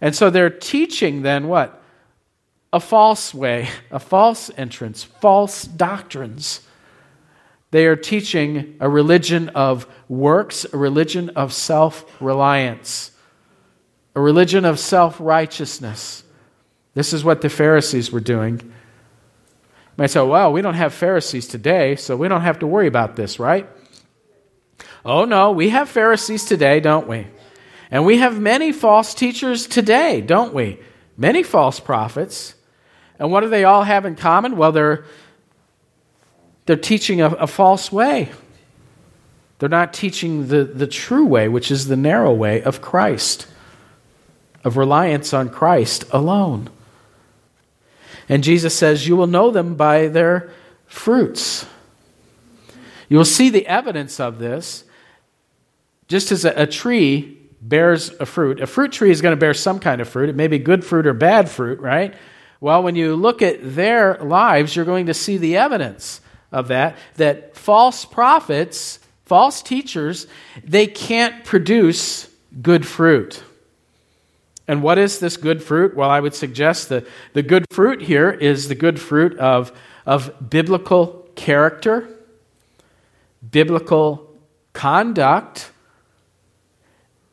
And 0.00 0.14
so 0.14 0.30
they're 0.30 0.50
teaching 0.50 1.22
then 1.22 1.48
what? 1.48 1.82
A 2.72 2.80
false 2.80 3.34
way, 3.34 3.68
a 3.90 3.98
false 3.98 4.50
entrance, 4.56 5.02
false 5.02 5.64
doctrines. 5.64 6.60
They 7.72 7.86
are 7.86 7.96
teaching 7.96 8.76
a 8.80 8.88
religion 8.88 9.48
of 9.50 9.86
works, 10.08 10.66
a 10.72 10.76
religion 10.76 11.30
of 11.30 11.52
self 11.52 12.04
reliance, 12.20 13.12
a 14.14 14.20
religion 14.20 14.64
of 14.64 14.78
self 14.78 15.18
righteousness. 15.20 16.24
This 16.94 17.12
is 17.12 17.24
what 17.24 17.40
the 17.40 17.48
Pharisees 17.48 18.10
were 18.10 18.20
doing 18.20 18.72
might 20.00 20.08
say, 20.08 20.22
well, 20.22 20.50
we 20.50 20.62
don't 20.62 20.74
have 20.74 20.94
Pharisees 20.94 21.46
today, 21.46 21.94
so 21.94 22.16
we 22.16 22.26
don't 22.26 22.40
have 22.40 22.60
to 22.60 22.66
worry 22.66 22.86
about 22.86 23.16
this, 23.16 23.38
right? 23.38 23.68
Oh, 25.04 25.26
no, 25.26 25.52
we 25.52 25.68
have 25.68 25.90
Pharisees 25.90 26.46
today, 26.46 26.80
don't 26.80 27.06
we? 27.06 27.26
And 27.90 28.06
we 28.06 28.16
have 28.16 28.40
many 28.40 28.72
false 28.72 29.12
teachers 29.12 29.66
today, 29.66 30.22
don't 30.22 30.54
we? 30.54 30.80
Many 31.18 31.42
false 31.42 31.80
prophets. 31.80 32.54
And 33.18 33.30
what 33.30 33.40
do 33.40 33.50
they 33.50 33.64
all 33.64 33.82
have 33.82 34.06
in 34.06 34.16
common? 34.16 34.56
Well, 34.56 34.72
they're, 34.72 35.04
they're 36.64 36.76
teaching 36.76 37.20
a, 37.20 37.28
a 37.28 37.46
false 37.46 37.92
way. 37.92 38.30
They're 39.58 39.68
not 39.68 39.92
teaching 39.92 40.48
the, 40.48 40.64
the 40.64 40.86
true 40.86 41.26
way, 41.26 41.46
which 41.46 41.70
is 41.70 41.88
the 41.88 41.96
narrow 41.96 42.32
way 42.32 42.62
of 42.62 42.80
Christ, 42.80 43.46
of 44.64 44.76
reliance 44.76 45.32
on 45.32 45.48
Christ 45.48 46.04
alone. 46.10 46.70
And 48.28 48.44
Jesus 48.44 48.74
says, 48.74 49.06
You 49.06 49.16
will 49.16 49.26
know 49.26 49.50
them 49.50 49.74
by 49.74 50.08
their 50.08 50.50
fruits. 50.86 51.66
You 53.08 53.16
will 53.16 53.24
see 53.24 53.50
the 53.50 53.66
evidence 53.66 54.20
of 54.20 54.38
this 54.38 54.84
just 56.08 56.32
as 56.32 56.44
a, 56.44 56.62
a 56.62 56.66
tree 56.66 57.38
bears 57.60 58.10
a 58.20 58.26
fruit. 58.26 58.60
A 58.60 58.66
fruit 58.66 58.92
tree 58.92 59.10
is 59.10 59.20
going 59.20 59.32
to 59.32 59.40
bear 59.40 59.54
some 59.54 59.80
kind 59.80 60.00
of 60.00 60.08
fruit. 60.08 60.28
It 60.28 60.36
may 60.36 60.48
be 60.48 60.58
good 60.58 60.84
fruit 60.84 61.06
or 61.06 61.12
bad 61.12 61.48
fruit, 61.48 61.80
right? 61.80 62.14
Well, 62.60 62.82
when 62.82 62.94
you 62.94 63.16
look 63.16 63.42
at 63.42 63.74
their 63.74 64.16
lives, 64.18 64.76
you're 64.76 64.84
going 64.84 65.06
to 65.06 65.14
see 65.14 65.36
the 65.36 65.56
evidence 65.56 66.20
of 66.52 66.68
that, 66.68 66.96
that 67.16 67.56
false 67.56 68.04
prophets, 68.04 68.98
false 69.24 69.62
teachers, 69.62 70.26
they 70.64 70.86
can't 70.86 71.44
produce 71.44 72.28
good 72.60 72.86
fruit. 72.86 73.42
And 74.70 74.84
what 74.84 74.98
is 74.98 75.18
this 75.18 75.36
good 75.36 75.64
fruit? 75.64 75.96
Well, 75.96 76.08
I 76.08 76.20
would 76.20 76.32
suggest 76.32 76.90
that 76.90 77.04
the 77.32 77.42
good 77.42 77.64
fruit 77.72 78.02
here 78.02 78.30
is 78.30 78.68
the 78.68 78.76
good 78.76 79.00
fruit 79.00 79.36
of, 79.36 79.72
of 80.06 80.48
biblical 80.48 81.28
character, 81.34 82.08
biblical 83.50 84.32
conduct, 84.72 85.72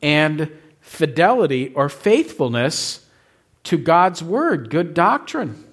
and 0.02 0.50
fidelity 0.80 1.72
or 1.76 1.88
faithfulness 1.88 3.06
to 3.62 3.78
God's 3.78 4.20
word, 4.20 4.68
good 4.68 4.92
doctrine. 4.92 5.64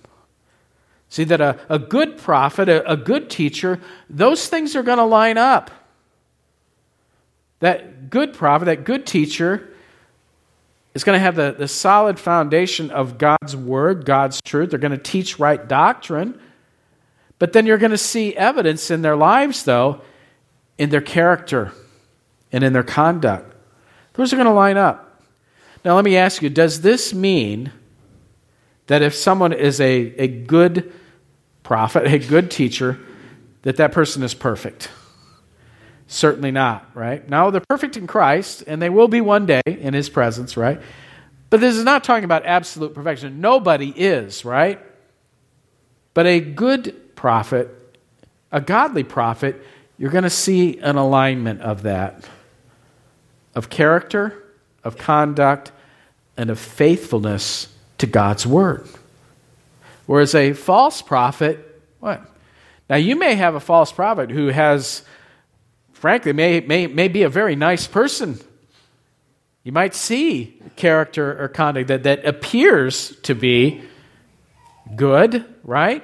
See, 1.10 1.23
that 1.23 1.41
a, 1.41 1.60
a 1.67 1.80
good 1.80 2.19
prophet, 2.19 2.69
a, 2.69 2.88
a 2.91 2.95
good 2.95 3.28
teacher, 3.28 3.82
those 4.08 4.47
things 4.47 4.75
are 4.75 4.84
going 4.84 4.99
to 4.99 5.04
line 5.04 5.39
up. 5.39 5.71
That 7.62 8.12
good 8.12 8.36
prophet, 8.36 8.65
that 8.65 8.84
good 8.84 9.08
teacher, 9.08 9.71
is 10.95 11.03
going 11.03 11.15
to 11.15 11.19
have 11.19 11.36
the, 11.36 11.53
the 11.55 11.67
solid 11.67 12.17
foundation 12.17 12.89
of 12.89 13.19
God's 13.19 13.55
word, 13.55 14.05
God's 14.05 14.41
truth. 14.41 14.71
They're 14.71 14.79
going 14.79 14.91
to 14.91 14.97
teach 14.97 15.38
right 15.38 15.67
doctrine. 15.67 16.39
But 17.38 17.51
then 17.53 17.65
you're 17.65 17.77
going 17.77 17.91
to 17.91 17.97
see 17.97 18.36
evidence 18.36 18.89
in 18.89 19.01
their 19.01 19.17
lives, 19.17 19.63
though, 19.63 20.01
in 20.77 20.89
their 20.89 21.01
character 21.01 21.73
and 22.51 22.63
in 22.63 22.71
their 22.71 22.84
conduct. 22.84 23.53
Those 24.13 24.31
are 24.31 24.38
going 24.38 24.47
to 24.47 24.53
line 24.53 24.77
up. 24.77 25.21
Now, 25.84 25.95
let 25.95 26.05
me 26.05 26.15
ask 26.15 26.41
you 26.41 26.49
does 26.49 26.81
this 26.81 27.13
mean 27.13 27.71
that 28.88 29.01
if 29.01 29.13
someone 29.13 29.51
is 29.51 29.81
a, 29.81 29.91
a 30.17 30.27
good 30.27 30.93
prophet, 31.62 32.08
a 32.08 32.19
good 32.19 32.49
teacher, 32.49 32.97
that 33.63 33.75
that 33.77 33.91
person 33.91 34.23
is 34.23 34.34
perfect? 34.34 34.89
Certainly 36.08 36.52
not, 36.52 36.89
right? 36.94 37.28
Now, 37.28 37.50
they're 37.50 37.62
perfect 37.68 37.98
in 37.98 38.08
Christ, 38.08 38.63
and 38.68 38.82
they 38.82 38.89
will 38.89 39.08
be 39.08 39.22
one 39.22 39.46
day 39.46 39.62
in 39.65 39.94
His 39.94 40.10
presence, 40.10 40.56
right? 40.56 40.80
But 41.50 41.62
this 41.62 41.76
is 41.76 41.84
not 41.84 42.04
talking 42.04 42.26
about 42.26 42.46
absolute 42.46 42.94
perfection. 42.94 43.41
Nobody 43.41 43.89
is, 43.89 44.46
right? 44.46 44.80
But 46.13 46.28
a 46.28 46.39
good 46.39 47.15
prophet, 47.15 47.70
a 48.52 48.62
godly 48.62 49.04
prophet, 49.04 49.62
you're 49.98 50.12
going 50.12 50.24
to 50.24 50.30
see 50.30 50.80
an 50.80 50.96
alignment 50.96 51.62
of 51.62 51.84
that 51.84 52.28
of 53.56 53.70
character, 53.70 54.44
of 54.84 54.98
conduct, 54.98 55.72
and 56.38 56.50
of 56.50 56.60
faithfulness 56.60 57.70
to 57.98 58.06
God's 58.06 58.46
word. 58.46 58.88
Whereas 60.06 60.36
a 60.36 60.54
false 60.54 61.02
prophet, 61.02 61.82
what? 62.00 62.22
Now, 62.89 62.98
you 62.98 63.15
may 63.15 63.36
have 63.36 63.56
a 63.56 63.60
false 63.60 63.91
prophet 63.91 64.30
who 64.30 64.48
has 64.48 65.04
frankly, 66.06 66.34
may, 66.34 66.60
may, 66.60 66.86
may 66.86 67.08
be 67.08 67.24
a 67.24 67.30
very 67.30 67.56
nice 67.56 67.88
person. 67.88 68.39
You 69.63 69.72
might 69.72 69.96
see 69.96 70.62
character 70.76 71.44
or 71.44 71.48
conduct 71.48 71.88
that, 71.88 72.04
that 72.04 72.28
appears 72.28 73.15
to 73.22 73.34
be 73.34 73.82
good, 74.96 75.44
right? 75.63 76.04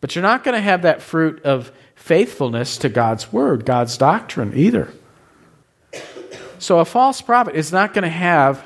But 0.00 0.14
you're 0.14 0.22
not 0.22 0.44
going 0.44 0.54
to 0.54 0.60
have 0.60 0.82
that 0.82 1.02
fruit 1.02 1.42
of 1.42 1.72
faithfulness 1.96 2.76
to 2.76 2.88
God's 2.88 3.32
word, 3.32 3.64
God's 3.64 3.98
doctrine 3.98 4.56
either. 4.56 4.92
So 6.60 6.78
a 6.78 6.84
false 6.84 7.20
prophet 7.20 7.56
is 7.56 7.72
not 7.72 7.94
going 7.94 8.04
to 8.04 8.08
have 8.08 8.64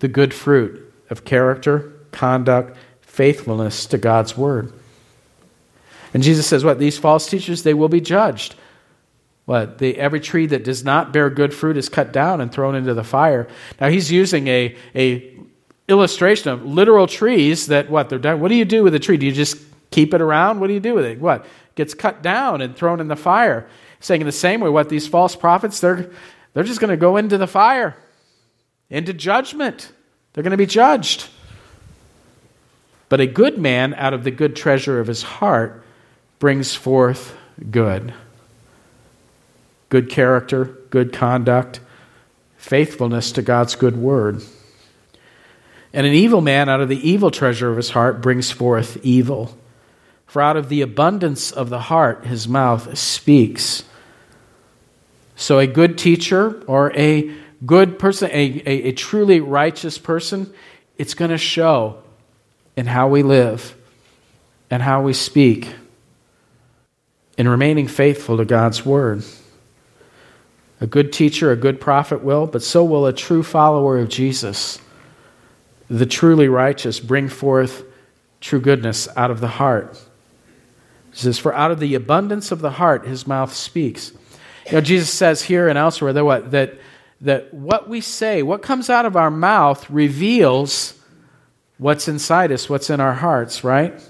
the 0.00 0.08
good 0.08 0.34
fruit 0.34 0.92
of 1.08 1.24
character, 1.24 1.90
conduct, 2.10 2.76
faithfulness 3.00 3.86
to 3.86 3.96
God's 3.96 4.36
word. 4.36 4.74
And 6.12 6.22
Jesus 6.22 6.46
says, 6.46 6.66
What? 6.66 6.78
These 6.78 6.98
false 6.98 7.30
teachers, 7.30 7.62
they 7.62 7.72
will 7.72 7.88
be 7.88 8.02
judged. 8.02 8.54
What? 9.48 9.78
The, 9.78 9.96
every 9.96 10.20
tree 10.20 10.44
that 10.44 10.62
does 10.62 10.84
not 10.84 11.10
bear 11.10 11.30
good 11.30 11.54
fruit 11.54 11.78
is 11.78 11.88
cut 11.88 12.12
down 12.12 12.42
and 12.42 12.52
thrown 12.52 12.74
into 12.74 12.92
the 12.92 13.02
fire. 13.02 13.48
Now 13.80 13.88
he's 13.88 14.12
using 14.12 14.46
a, 14.46 14.76
a 14.94 15.38
illustration 15.88 16.50
of 16.50 16.66
literal 16.66 17.06
trees 17.06 17.68
that 17.68 17.88
what 17.88 18.10
they're 18.10 18.18
done. 18.18 18.40
What 18.40 18.48
do 18.48 18.56
you 18.56 18.66
do 18.66 18.82
with 18.82 18.94
a 18.94 18.98
tree? 18.98 19.16
Do 19.16 19.24
you 19.24 19.32
just 19.32 19.56
keep 19.90 20.12
it 20.12 20.20
around? 20.20 20.60
What 20.60 20.66
do 20.66 20.74
you 20.74 20.80
do 20.80 20.92
with 20.92 21.06
it? 21.06 21.18
What? 21.18 21.46
Gets 21.76 21.94
cut 21.94 22.20
down 22.20 22.60
and 22.60 22.76
thrown 22.76 23.00
in 23.00 23.08
the 23.08 23.16
fire. 23.16 23.66
Saying 24.00 24.20
in 24.20 24.26
the 24.26 24.32
same 24.32 24.60
way, 24.60 24.68
what 24.68 24.90
these 24.90 25.08
false 25.08 25.34
prophets, 25.34 25.80
they're 25.80 26.10
they're 26.52 26.62
just 26.62 26.78
going 26.78 26.90
to 26.90 26.98
go 26.98 27.16
into 27.16 27.38
the 27.38 27.46
fire, 27.46 27.96
into 28.90 29.14
judgment. 29.14 29.90
They're 30.34 30.44
going 30.44 30.50
to 30.50 30.58
be 30.58 30.66
judged. 30.66 31.26
But 33.08 33.22
a 33.22 33.26
good 33.26 33.56
man 33.56 33.94
out 33.94 34.12
of 34.12 34.24
the 34.24 34.30
good 34.30 34.56
treasure 34.56 35.00
of 35.00 35.06
his 35.06 35.22
heart 35.22 35.82
brings 36.38 36.74
forth 36.74 37.34
good 37.70 38.12
good 39.88 40.10
character, 40.10 40.76
good 40.90 41.12
conduct, 41.12 41.80
faithfulness 42.56 43.32
to 43.32 43.42
God's 43.42 43.74
good 43.74 43.96
word. 43.96 44.42
And 45.92 46.06
an 46.06 46.12
evil 46.12 46.40
man 46.40 46.68
out 46.68 46.80
of 46.80 46.88
the 46.88 47.08
evil 47.08 47.30
treasure 47.30 47.70
of 47.70 47.76
his 47.76 47.90
heart 47.90 48.20
brings 48.20 48.50
forth 48.50 48.98
evil. 49.02 49.56
For 50.26 50.42
out 50.42 50.56
of 50.56 50.68
the 50.68 50.82
abundance 50.82 51.50
of 51.50 51.70
the 51.70 51.80
heart 51.80 52.26
his 52.26 52.46
mouth 52.46 52.98
speaks. 52.98 53.84
So 55.36 55.58
a 55.58 55.66
good 55.66 55.96
teacher 55.96 56.62
or 56.66 56.92
a 56.94 57.32
good 57.64 57.98
person, 57.98 58.30
a, 58.32 58.62
a, 58.66 58.82
a 58.88 58.92
truly 58.92 59.40
righteous 59.40 59.96
person, 59.96 60.52
it's 60.98 61.14
going 61.14 61.30
to 61.30 61.38
show 61.38 62.02
in 62.76 62.86
how 62.86 63.08
we 63.08 63.22
live 63.22 63.74
and 64.70 64.82
how 64.82 65.02
we 65.02 65.14
speak 65.14 65.72
in 67.38 67.48
remaining 67.48 67.88
faithful 67.88 68.36
to 68.36 68.44
God's 68.44 68.84
word. 68.84 69.22
A 70.80 70.86
good 70.86 71.12
teacher, 71.12 71.50
a 71.50 71.56
good 71.56 71.80
prophet 71.80 72.22
will, 72.22 72.46
but 72.46 72.62
so 72.62 72.84
will 72.84 73.06
a 73.06 73.12
true 73.12 73.42
follower 73.42 73.98
of 73.98 74.08
Jesus. 74.08 74.80
The 75.88 76.06
truly 76.06 76.48
righteous 76.48 77.00
bring 77.00 77.28
forth 77.28 77.84
true 78.40 78.60
goodness 78.60 79.08
out 79.16 79.30
of 79.30 79.40
the 79.40 79.48
heart. 79.48 79.98
He 81.10 81.18
says, 81.18 81.38
For 81.38 81.52
out 81.52 81.70
of 81.70 81.80
the 81.80 81.94
abundance 81.94 82.52
of 82.52 82.60
the 82.60 82.70
heart 82.70 83.06
his 83.06 83.26
mouth 83.26 83.52
speaks. 83.52 84.12
You 84.66 84.72
know, 84.72 84.80
Jesus 84.80 85.10
says 85.10 85.42
here 85.42 85.68
and 85.68 85.78
elsewhere 85.78 86.12
that 86.12 86.24
what, 86.24 86.50
that, 86.52 86.74
that 87.22 87.52
what 87.52 87.88
we 87.88 88.00
say, 88.00 88.42
what 88.42 88.62
comes 88.62 88.90
out 88.90 89.06
of 89.06 89.16
our 89.16 89.30
mouth, 89.30 89.88
reveals 89.90 90.94
what's 91.78 92.06
inside 92.06 92.52
us, 92.52 92.68
what's 92.68 92.90
in 92.90 93.00
our 93.00 93.14
hearts, 93.14 93.64
right? 93.64 94.00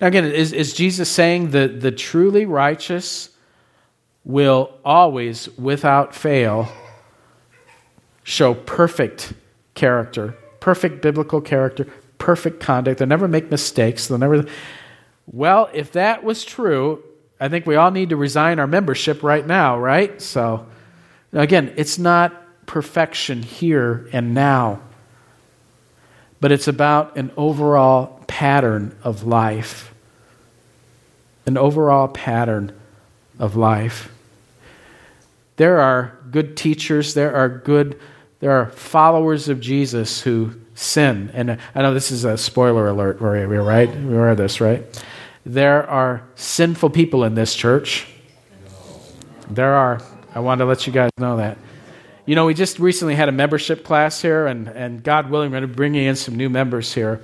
Now, 0.00 0.08
again, 0.08 0.24
is, 0.24 0.52
is 0.52 0.74
Jesus 0.74 1.08
saying 1.08 1.50
that 1.50 1.80
the 1.80 1.92
truly 1.92 2.44
righteous 2.44 3.30
will 4.30 4.72
always, 4.84 5.48
without 5.58 6.14
fail, 6.14 6.68
show 8.22 8.54
perfect 8.54 9.32
character, 9.74 10.36
perfect 10.60 11.02
biblical 11.02 11.40
character, 11.40 11.86
perfect 12.18 12.60
conduct. 12.60 12.98
They'll 12.98 13.08
never 13.08 13.28
make 13.28 13.50
mistakes. 13.50 14.06
They'll 14.06 14.18
never. 14.18 14.46
Well, 15.26 15.70
if 15.72 15.92
that 15.92 16.22
was 16.22 16.44
true, 16.44 17.02
I 17.40 17.48
think 17.48 17.66
we 17.66 17.76
all 17.76 17.90
need 17.90 18.10
to 18.10 18.16
resign 18.16 18.58
our 18.58 18.66
membership 18.66 19.22
right 19.22 19.46
now, 19.46 19.78
right? 19.78 20.20
So, 20.20 20.66
again, 21.32 21.72
it's 21.76 21.98
not 21.98 22.66
perfection 22.66 23.42
here 23.42 24.08
and 24.12 24.34
now, 24.34 24.80
but 26.40 26.52
it's 26.52 26.68
about 26.68 27.16
an 27.16 27.32
overall 27.36 28.22
pattern 28.26 28.96
of 29.02 29.24
life. 29.24 29.92
An 31.46 31.56
overall 31.56 32.06
pattern 32.06 32.72
of 33.38 33.56
life. 33.56 34.12
There 35.60 35.78
are 35.78 36.18
good 36.30 36.56
teachers, 36.56 37.12
there 37.12 37.36
are 37.36 37.46
good, 37.46 38.00
there 38.38 38.50
are 38.50 38.70
followers 38.70 39.50
of 39.50 39.60
Jesus 39.60 40.22
who 40.22 40.54
sin. 40.72 41.30
And 41.34 41.58
I 41.74 41.82
know 41.82 41.92
this 41.92 42.10
is 42.10 42.24
a 42.24 42.38
spoiler 42.38 42.88
alert, 42.88 43.20
we're 43.20 43.46
we 43.46 43.58
right? 43.58 43.94
We 43.94 44.16
are 44.16 44.34
this, 44.34 44.62
right? 44.62 44.82
There 45.44 45.86
are 45.86 46.26
sinful 46.34 46.88
people 46.88 47.24
in 47.24 47.34
this 47.34 47.54
church. 47.54 48.06
There 49.50 49.74
are. 49.74 50.00
I 50.34 50.40
wanted 50.40 50.60
to 50.60 50.64
let 50.64 50.86
you 50.86 50.94
guys 50.94 51.10
know 51.18 51.36
that. 51.36 51.58
You 52.24 52.36
know, 52.36 52.46
we 52.46 52.54
just 52.54 52.78
recently 52.78 53.14
had 53.14 53.28
a 53.28 53.32
membership 53.32 53.84
class 53.84 54.22
here, 54.22 54.46
and, 54.46 54.66
and 54.66 55.02
God 55.04 55.28
willing, 55.28 55.50
we're 55.50 55.58
going 55.58 55.70
to 55.70 55.76
bring 55.76 55.94
in 55.94 56.16
some 56.16 56.36
new 56.36 56.48
members 56.48 56.94
here. 56.94 57.20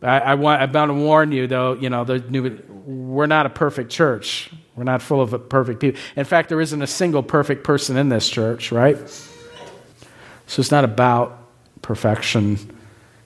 I, 0.00 0.20
I 0.20 0.34
want, 0.34 0.62
I 0.62 0.66
bound 0.66 0.90
to 0.90 0.94
warn 0.94 1.32
you, 1.32 1.48
though, 1.48 1.72
you 1.74 1.90
know, 1.90 2.04
the 2.04 2.20
new, 2.20 2.60
we're 2.84 3.26
not 3.26 3.46
a 3.46 3.50
perfect 3.50 3.90
church. 3.90 4.50
We're 4.76 4.84
not 4.84 5.02
full 5.02 5.20
of 5.20 5.48
perfect 5.48 5.80
people. 5.80 6.00
In 6.16 6.24
fact, 6.24 6.48
there 6.48 6.60
isn't 6.60 6.82
a 6.82 6.86
single 6.86 7.22
perfect 7.22 7.64
person 7.64 7.96
in 7.96 8.08
this 8.08 8.28
church, 8.28 8.72
right? 8.72 8.96
So 10.46 10.60
it's 10.60 10.70
not 10.70 10.84
about 10.84 11.38
perfection 11.82 12.58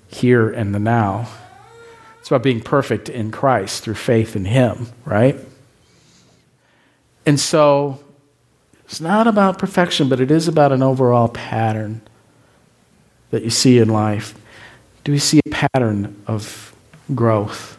here 0.09 0.51
and 0.51 0.75
the 0.75 0.79
now. 0.79 1.29
It's 2.21 2.31
about 2.31 2.43
being 2.43 2.61
perfect 2.61 3.09
in 3.09 3.31
Christ 3.31 3.85
through 3.85 3.95
faith 3.95 4.35
in 4.37 4.45
Him, 4.45 4.89
right? 5.05 5.37
And 7.25 7.39
so 7.39 8.01
it's 8.85 9.01
not 9.01 9.27
about 9.27 9.59
perfection, 9.59 10.09
but 10.09 10.21
it 10.21 10.31
is 10.31 10.49
about 10.49 10.73
an 10.73 10.83
overall 10.83 11.29
pattern 11.29 12.01
that 13.31 13.43
you 13.43 13.51
see 13.51 13.79
in 13.79 13.89
life. 13.89 14.35
Do 15.05 15.13
we 15.13 15.19
see 15.19 15.41
a 15.47 15.51
pattern 15.51 16.23
of 16.27 16.75
growth, 17.15 17.79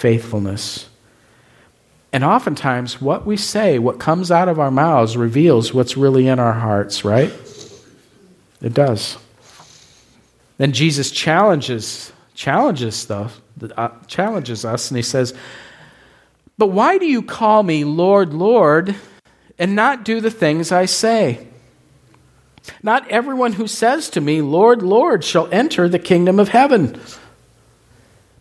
faithfulness? 0.00 0.88
And 2.12 2.24
oftentimes, 2.24 3.00
what 3.00 3.24
we 3.24 3.36
say, 3.36 3.78
what 3.78 4.00
comes 4.00 4.30
out 4.30 4.48
of 4.48 4.58
our 4.58 4.70
mouths, 4.70 5.16
reveals 5.16 5.72
what's 5.72 5.96
really 5.96 6.26
in 6.26 6.40
our 6.40 6.54
hearts, 6.54 7.04
right? 7.04 7.32
It 8.60 8.74
does. 8.74 9.16
Then 10.58 10.72
Jesus 10.72 11.10
challenges 11.10 12.12
challenges 12.34 13.06
the 13.06 13.28
uh, 13.76 13.90
challenges 14.06 14.64
us, 14.64 14.90
and 14.90 14.96
he 14.96 15.02
says, 15.02 15.34
"But 16.58 16.68
why 16.68 16.98
do 16.98 17.06
you 17.06 17.22
call 17.22 17.62
me 17.62 17.84
Lord, 17.84 18.32
Lord, 18.32 18.94
and 19.58 19.76
not 19.76 20.04
do 20.04 20.20
the 20.20 20.30
things 20.30 20.72
I 20.72 20.86
say?" 20.86 21.46
Not 22.82 23.08
everyone 23.08 23.54
who 23.54 23.66
says 23.66 24.10
to 24.10 24.20
me, 24.20 24.42
Lord, 24.42 24.82
Lord, 24.82 25.24
shall 25.24 25.48
enter 25.50 25.88
the 25.88 25.98
kingdom 25.98 26.38
of 26.38 26.50
heaven, 26.50 27.00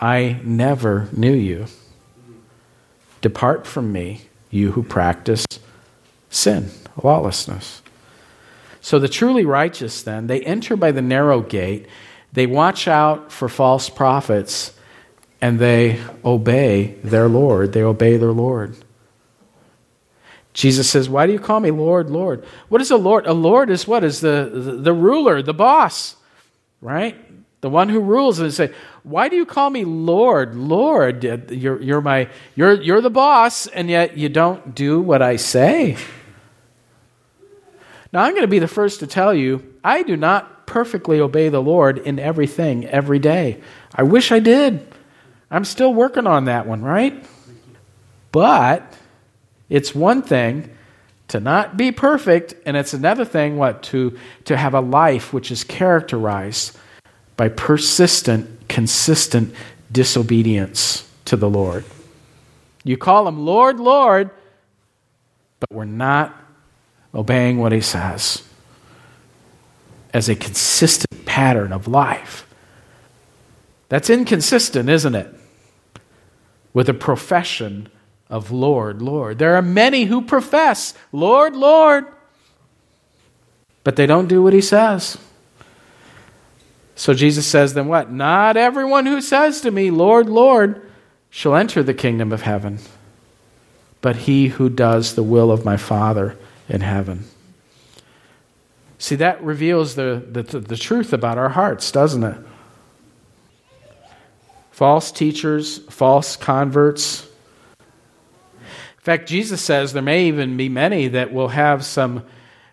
I 0.00 0.40
never 0.44 1.08
knew 1.12 1.32
you. 1.32 1.66
Depart 3.22 3.66
from 3.66 3.92
me, 3.92 4.22
you 4.50 4.72
who 4.72 4.82
practice 4.82 5.46
sin, 6.28 6.70
lawlessness. 7.02 7.82
So 8.80 8.98
the 8.98 9.08
truly 9.08 9.44
righteous, 9.44 10.02
then, 10.02 10.26
they 10.26 10.42
enter 10.42 10.76
by 10.76 10.92
the 10.92 11.02
narrow 11.02 11.40
gate, 11.40 11.86
they 12.32 12.46
watch 12.46 12.86
out 12.86 13.32
for 13.32 13.48
false 13.48 13.88
prophets, 13.88 14.72
and 15.40 15.58
they 15.58 16.00
obey 16.24 16.94
their 17.02 17.28
Lord. 17.28 17.72
They 17.72 17.82
obey 17.82 18.16
their 18.16 18.32
Lord. 18.32 18.76
Jesus 20.52 20.88
says, 20.88 21.08
Why 21.08 21.26
do 21.26 21.32
you 21.32 21.38
call 21.38 21.60
me 21.60 21.70
Lord, 21.70 22.10
Lord? 22.10 22.44
What 22.68 22.80
is 22.80 22.90
a 22.90 22.96
Lord? 22.96 23.26
A 23.26 23.32
Lord 23.32 23.70
is 23.70 23.86
what? 23.86 24.04
Is 24.04 24.20
the, 24.20 24.50
the, 24.52 24.72
the 24.72 24.92
ruler, 24.92 25.42
the 25.42 25.54
boss, 25.54 26.16
right? 26.80 27.16
the 27.66 27.70
one 27.70 27.88
who 27.88 28.00
rules, 28.00 28.38
and 28.38 28.54
say, 28.54 28.72
Why 29.06 29.28
do 29.28 29.36
you 29.36 29.46
call 29.46 29.70
me 29.70 29.84
Lord? 29.84 30.56
Lord, 30.56 31.24
uh, 31.24 31.38
you're, 31.48 31.80
you're, 31.80 32.00
my, 32.00 32.28
you're, 32.56 32.82
you're 32.82 33.00
the 33.00 33.08
boss, 33.08 33.68
and 33.68 33.88
yet 33.88 34.16
you 34.16 34.28
don't 34.28 34.74
do 34.74 35.00
what 35.00 35.22
I 35.22 35.36
say. 35.36 35.96
Now, 38.12 38.24
I'm 38.24 38.32
going 38.32 38.42
to 38.42 38.48
be 38.48 38.58
the 38.58 38.66
first 38.66 38.98
to 38.98 39.06
tell 39.06 39.32
you, 39.32 39.74
I 39.84 40.02
do 40.02 40.16
not 40.16 40.66
perfectly 40.66 41.20
obey 41.20 41.50
the 41.50 41.62
Lord 41.62 41.98
in 41.98 42.18
everything 42.18 42.84
every 42.86 43.20
day. 43.20 43.60
I 43.94 44.02
wish 44.02 44.32
I 44.32 44.40
did. 44.40 44.84
I'm 45.52 45.64
still 45.64 45.94
working 45.94 46.26
on 46.26 46.46
that 46.46 46.66
one, 46.66 46.82
right? 46.82 47.24
But 48.32 48.92
it's 49.68 49.94
one 49.94 50.22
thing 50.22 50.68
to 51.28 51.38
not 51.38 51.76
be 51.76 51.92
perfect, 51.92 52.56
and 52.66 52.76
it's 52.76 52.92
another 52.92 53.24
thing, 53.24 53.56
what? 53.56 53.84
To, 53.84 54.18
to 54.46 54.56
have 54.56 54.74
a 54.74 54.80
life 54.80 55.32
which 55.32 55.52
is 55.52 55.62
characterized 55.62 56.76
by 57.36 57.50
persistent, 57.50 58.55
consistent 58.68 59.54
disobedience 59.90 61.08
to 61.26 61.36
the 61.36 61.48
Lord. 61.48 61.84
You 62.84 62.96
call 62.96 63.26
him 63.26 63.44
Lord, 63.44 63.80
Lord, 63.80 64.30
but 65.60 65.72
we're 65.72 65.84
not 65.84 66.34
obeying 67.14 67.58
what 67.58 67.72
he 67.72 67.80
says 67.80 68.42
as 70.12 70.28
a 70.28 70.34
consistent 70.36 71.26
pattern 71.26 71.72
of 71.72 71.88
life. 71.88 72.46
That's 73.88 74.10
inconsistent, 74.10 74.88
isn't 74.88 75.14
it? 75.14 75.32
With 76.72 76.88
a 76.88 76.94
profession 76.94 77.88
of 78.28 78.50
Lord, 78.50 79.00
Lord. 79.00 79.38
There 79.38 79.54
are 79.56 79.62
many 79.62 80.04
who 80.04 80.22
profess, 80.22 80.94
Lord, 81.12 81.54
Lord, 81.54 82.06
but 83.84 83.96
they 83.96 84.06
don't 84.06 84.26
do 84.26 84.42
what 84.42 84.52
he 84.52 84.60
says. 84.60 85.18
So 86.96 87.12
Jesus 87.12 87.46
says, 87.46 87.74
then 87.74 87.88
what? 87.88 88.10
Not 88.10 88.56
everyone 88.56 89.04
who 89.04 89.20
says 89.20 89.60
to 89.60 89.70
me, 89.70 89.90
Lord, 89.90 90.28
Lord, 90.28 90.80
shall 91.28 91.54
enter 91.54 91.82
the 91.82 91.94
kingdom 91.94 92.32
of 92.32 92.42
heaven, 92.42 92.78
but 94.00 94.16
he 94.16 94.48
who 94.48 94.70
does 94.70 95.14
the 95.14 95.22
will 95.22 95.52
of 95.52 95.64
my 95.64 95.76
Father 95.76 96.38
in 96.68 96.80
heaven. 96.80 97.24
See, 98.98 99.16
that 99.16 99.42
reveals 99.42 99.94
the, 99.94 100.24
the, 100.26 100.42
the 100.42 100.76
truth 100.76 101.12
about 101.12 101.36
our 101.36 101.50
hearts, 101.50 101.92
doesn't 101.92 102.24
it? 102.24 102.38
False 104.70 105.12
teachers, 105.12 105.78
false 105.90 106.34
converts. 106.34 107.26
In 107.78 109.02
fact, 109.02 109.28
Jesus 109.28 109.60
says 109.60 109.92
there 109.92 110.02
may 110.02 110.28
even 110.28 110.56
be 110.56 110.70
many 110.70 111.08
that 111.08 111.30
will 111.30 111.48
have 111.48 111.84
some 111.84 112.24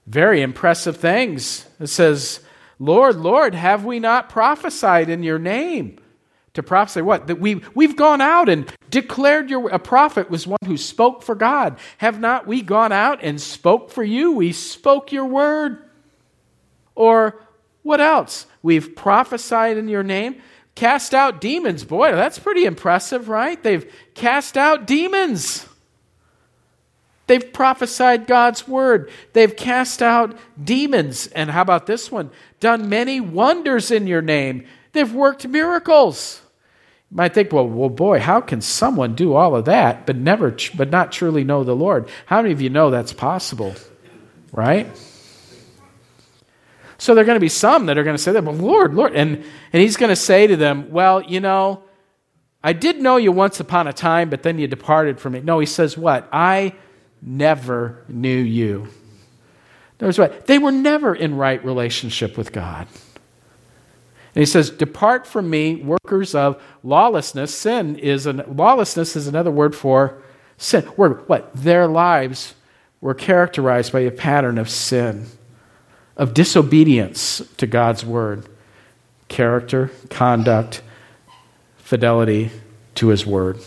very 0.07 0.41
impressive 0.41 0.95
things. 0.95 1.65
It 1.79 1.87
says, 1.87 2.39
Lord, 2.79 3.15
Lord, 3.17 3.55
have 3.55 3.85
we 3.85 3.99
not 3.99 4.29
prophesied 4.29 5.09
in 5.09 5.23
your 5.23 5.39
name? 5.39 5.99
To 6.55 6.63
prophesy 6.63 7.01
what? 7.01 7.27
That 7.27 7.39
we, 7.39 7.61
we've 7.73 7.95
gone 7.95 8.21
out 8.21 8.47
and 8.47 8.71
declared 8.91 9.49
your. 9.49 9.69
A 9.69 9.79
prophet 9.79 10.29
was 10.29 10.45
one 10.45 10.59
who 10.65 10.77
spoke 10.77 11.23
for 11.23 11.33
God. 11.33 11.79
Have 11.97 12.19
not 12.19 12.45
we 12.45 12.61
gone 12.61 12.91
out 12.91 13.23
and 13.23 13.41
spoke 13.41 13.89
for 13.89 14.03
you? 14.03 14.33
We 14.33 14.51
spoke 14.51 15.11
your 15.11 15.25
word. 15.25 15.83
Or 16.93 17.41
what 17.81 18.01
else? 18.01 18.45
We've 18.61 18.95
prophesied 18.95 19.77
in 19.77 19.87
your 19.87 20.03
name. 20.03 20.41
Cast 20.75 21.15
out 21.15 21.41
demons. 21.41 21.83
Boy, 21.83 22.11
that's 22.11 22.37
pretty 22.39 22.65
impressive, 22.65 23.29
right? 23.29 23.61
They've 23.61 23.91
cast 24.13 24.55
out 24.55 24.85
demons. 24.85 25.67
They've 27.33 27.51
prophesied 27.51 28.27
God's 28.27 28.67
word. 28.67 29.09
They've 29.33 29.55
cast 29.55 30.03
out 30.03 30.37
demons. 30.63 31.25
And 31.25 31.49
how 31.49 31.63
about 31.63 31.87
this 31.87 32.11
one? 32.11 32.29
Done 32.59 32.89
many 32.89 33.19
wonders 33.19 33.89
in 33.89 34.05
your 34.05 34.21
name. 34.21 34.67
They've 34.91 35.11
worked 35.11 35.47
miracles. 35.47 36.43
You 37.09 37.17
might 37.17 37.33
think, 37.33 37.51
well, 37.51 37.67
well, 37.67 37.89
boy, 37.89 38.19
how 38.19 38.39
can 38.39 38.61
someone 38.61 39.15
do 39.15 39.33
all 39.33 39.55
of 39.55 39.65
that 39.65 40.05
but 40.05 40.15
never, 40.15 40.55
but 40.75 40.91
not 40.91 41.11
truly 41.11 41.43
know 41.43 41.63
the 41.63 41.75
Lord? 41.75 42.07
How 42.27 42.43
many 42.43 42.53
of 42.53 42.61
you 42.61 42.69
know 42.69 42.91
that's 42.91 43.13
possible? 43.13 43.73
Right? 44.51 44.85
So 46.99 47.15
there 47.15 47.23
are 47.23 47.25
going 47.25 47.37
to 47.37 47.39
be 47.39 47.49
some 47.49 47.87
that 47.87 47.97
are 47.97 48.03
going 48.03 48.15
to 48.15 48.21
say 48.21 48.33
that, 48.33 48.45
but 48.45 48.53
Lord, 48.53 48.93
Lord, 48.93 49.15
and 49.15 49.43
and 49.73 49.81
He's 49.81 49.97
going 49.97 50.11
to 50.11 50.15
say 50.15 50.45
to 50.45 50.55
them, 50.55 50.91
well, 50.91 51.23
you 51.23 51.39
know, 51.39 51.81
I 52.63 52.73
did 52.73 53.01
know 53.01 53.17
you 53.17 53.31
once 53.31 53.59
upon 53.59 53.87
a 53.87 53.93
time, 53.93 54.29
but 54.29 54.43
then 54.43 54.59
you 54.59 54.67
departed 54.67 55.19
from 55.19 55.33
me. 55.33 55.39
No, 55.39 55.57
He 55.57 55.65
says 55.65 55.97
what? 55.97 56.29
I 56.31 56.75
never 57.25 58.03
knew 58.07 58.37
you. 58.37 58.87
Notice 59.99 60.17
what? 60.17 60.47
They 60.47 60.59
were 60.59 60.71
never 60.71 61.15
in 61.15 61.37
right 61.37 61.63
relationship 61.63 62.37
with 62.37 62.51
God. 62.51 62.87
And 64.35 64.41
he 64.41 64.45
says, 64.45 64.69
Depart 64.69 65.27
from 65.27 65.49
me, 65.49 65.75
workers 65.75 66.35
of 66.35 66.61
lawlessness. 66.83 67.53
Sin 67.53 67.97
is 67.97 68.25
an 68.25 68.43
lawlessness 68.47 69.15
is 69.15 69.27
another 69.27 69.51
word 69.51 69.75
for 69.75 70.21
sin. 70.57 70.89
Word, 70.97 71.27
what? 71.29 71.53
Their 71.53 71.87
lives 71.87 72.55
were 72.99 73.13
characterized 73.13 73.93
by 73.93 74.01
a 74.01 74.11
pattern 74.11 74.57
of 74.57 74.69
sin, 74.69 75.27
of 76.17 76.33
disobedience 76.33 77.41
to 77.57 77.67
God's 77.67 78.03
word, 78.03 78.47
character, 79.27 79.91
conduct, 80.09 80.81
fidelity 81.77 82.49
to 82.95 83.09
his 83.09 83.25
word. 83.25 83.59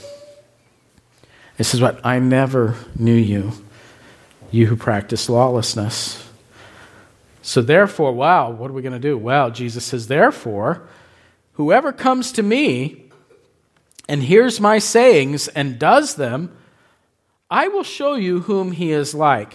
It 1.59 1.65
says, 1.65 1.81
What? 1.81 2.05
I 2.05 2.19
never 2.19 2.77
knew 2.99 3.15
you, 3.15 3.53
you 4.51 4.67
who 4.67 4.77
practice 4.77 5.29
lawlessness. 5.29 6.23
So, 7.43 7.63
therefore, 7.63 8.13
wow, 8.13 8.51
what 8.51 8.71
are 8.71 8.75
we 8.75 8.83
going 8.83 8.93
to 8.93 8.99
do? 8.99 9.17
Well, 9.17 9.51
Jesus 9.51 9.85
says, 9.85 10.09
Therefore, 10.09 10.89
whoever 11.53 11.93
comes 11.93 12.33
to 12.33 12.43
me 12.43 13.05
and 14.09 14.23
hears 14.23 14.61
my 14.61 14.79
sayings 14.79 15.49
and 15.49 15.79
does 15.79 16.17
them, 16.17 16.57
I 17.51 17.69
will 17.69 17.85
show 17.85 18.15
you 18.15 18.41
whom 18.41 18.73
he 18.73 18.91
is 18.91 19.15
like. 19.15 19.55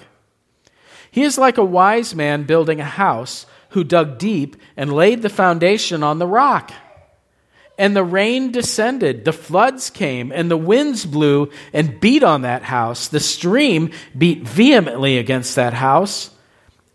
He 1.11 1.23
is 1.23 1.37
like 1.37 1.57
a 1.57 1.65
wise 1.65 2.15
man 2.15 2.43
building 2.43 2.79
a 2.79 2.85
house 2.85 3.45
who 3.71 3.83
dug 3.83 4.17
deep 4.17 4.55
and 4.77 4.93
laid 4.93 5.21
the 5.21 5.29
foundation 5.29 6.03
on 6.03 6.19
the 6.19 6.27
rock. 6.27 6.71
And 7.81 7.95
the 7.95 8.03
rain 8.03 8.51
descended, 8.51 9.25
the 9.25 9.33
floods 9.33 9.89
came, 9.89 10.31
and 10.31 10.51
the 10.51 10.55
winds 10.55 11.03
blew 11.03 11.49
and 11.73 11.99
beat 11.99 12.21
on 12.21 12.43
that 12.43 12.61
house. 12.61 13.07
The 13.07 13.19
stream 13.19 13.89
beat 14.15 14.43
vehemently 14.43 15.17
against 15.17 15.55
that 15.55 15.73
house 15.73 16.29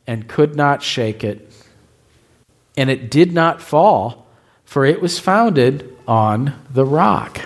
and 0.07 0.29
could 0.29 0.55
not 0.55 0.85
shake 0.85 1.25
it. 1.25 1.53
And 2.77 2.89
it 2.89 3.11
did 3.11 3.33
not 3.33 3.61
fall, 3.61 4.29
for 4.65 4.85
it 4.85 5.03
was 5.03 5.19
founded 5.19 5.93
on 6.07 6.55
the 6.71 6.85
rock. 6.85 7.41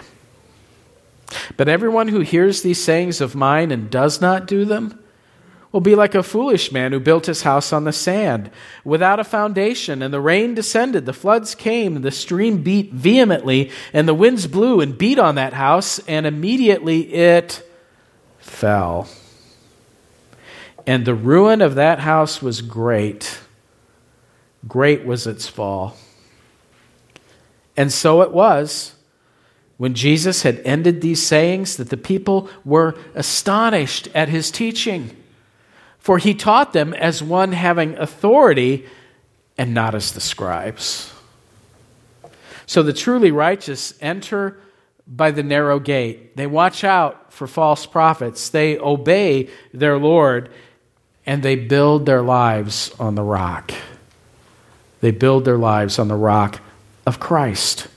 But 1.57 1.70
everyone 1.70 2.09
who 2.09 2.20
hears 2.20 2.61
these 2.61 2.85
sayings 2.85 3.22
of 3.22 3.35
mine 3.35 3.70
and 3.70 3.88
does 3.88 4.20
not 4.20 4.46
do 4.46 4.66
them, 4.66 5.03
will 5.72 5.80
be 5.80 5.94
like 5.94 6.14
a 6.14 6.22
foolish 6.22 6.72
man 6.72 6.92
who 6.92 6.98
built 6.98 7.26
his 7.26 7.42
house 7.42 7.72
on 7.72 7.85
the 7.85 7.92
sand 7.92 8.50
without 8.85 9.20
a 9.20 9.24
foundation. 9.24 10.02
And 10.02 10.12
the 10.12 10.20
rain 10.20 10.54
descended, 10.54 11.06
the 11.06 11.12
floods 11.12 11.54
came, 11.54 12.00
the 12.02 12.11
stream 12.11 12.62
beat 12.62 12.92
vehemently, 12.92 13.70
and 13.92 14.09
the 14.09 14.14
winds 14.14 14.46
blew 14.46 14.80
and 14.80 14.98
beat 14.98 15.18
on 15.18 15.37
that 15.37 15.52
house, 15.52 16.00
and 16.00 16.26
immediately 16.26 17.12
it 17.14 17.62
fell. 18.38 19.09
And 20.87 21.04
the 21.04 21.14
ruin 21.14 21.62
of 21.62 21.76
that 21.76 22.00
house 22.00 22.42
was 22.42 22.62
great. 22.62 23.38
Great 24.66 25.04
was 25.04 25.26
its 25.26 25.46
fall. 25.46 25.96
And 27.76 27.92
so 27.92 28.22
it 28.22 28.33
was 28.33 28.94
when 29.76 29.94
Jesus 29.94 30.42
had 30.42 30.61
ended 30.64 31.00
these 31.00 31.24
sayings 31.24 31.76
that 31.76 31.90
the 31.90 31.96
people 31.96 32.50
were 32.64 32.98
astonished 33.14 34.09
at 34.14 34.28
his 34.28 34.50
teaching. 34.50 35.16
For 36.00 36.18
he 36.18 36.34
taught 36.34 36.72
them 36.72 36.92
as 36.94 37.22
one 37.22 37.52
having 37.52 37.96
authority 37.96 38.86
and 39.56 39.74
not 39.74 39.94
as 39.94 40.12
the 40.12 40.20
scribes. 40.20 41.12
So 42.66 42.82
the 42.82 42.92
truly 42.92 43.30
righteous 43.30 43.94
enter 44.00 44.58
by 45.06 45.30
the 45.30 45.42
narrow 45.42 45.78
gate. 45.78 46.36
They 46.36 46.46
watch 46.46 46.84
out 46.84 47.32
for 47.32 47.46
false 47.46 47.84
prophets. 47.84 48.48
They 48.48 48.78
obey 48.78 49.50
their 49.72 49.98
Lord 49.98 50.50
and 51.26 51.42
they 51.42 51.56
build 51.56 52.06
their 52.06 52.22
lives 52.22 52.92
on 52.98 53.14
the 53.14 53.22
rock. 53.22 53.72
They 55.00 55.10
build 55.10 55.44
their 55.44 55.58
lives 55.58 55.98
on 55.98 56.08
the 56.08 56.16
rock 56.16 56.60
of 57.06 57.20
Christ, 57.20 57.88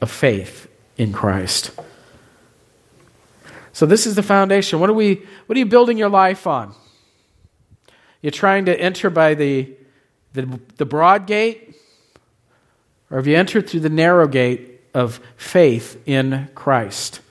of 0.00 0.10
faith 0.10 0.68
in 0.96 1.12
Christ. 1.12 1.70
So 3.80 3.86
this 3.86 4.06
is 4.06 4.14
the 4.14 4.22
foundation. 4.22 4.78
What 4.78 4.90
are 4.90 4.92
we 4.92 5.22
what 5.46 5.56
are 5.56 5.58
you 5.58 5.64
building 5.64 5.96
your 5.96 6.10
life 6.10 6.46
on? 6.46 6.74
You're 8.20 8.30
trying 8.30 8.66
to 8.66 8.78
enter 8.78 9.08
by 9.08 9.32
the 9.32 9.72
the, 10.34 10.60
the 10.76 10.84
broad 10.84 11.26
gate 11.26 11.74
or 13.10 13.16
have 13.16 13.26
you 13.26 13.38
entered 13.38 13.70
through 13.70 13.80
the 13.80 13.88
narrow 13.88 14.28
gate 14.28 14.82
of 14.92 15.18
faith 15.38 15.98
in 16.04 16.50
Christ? 16.54 17.22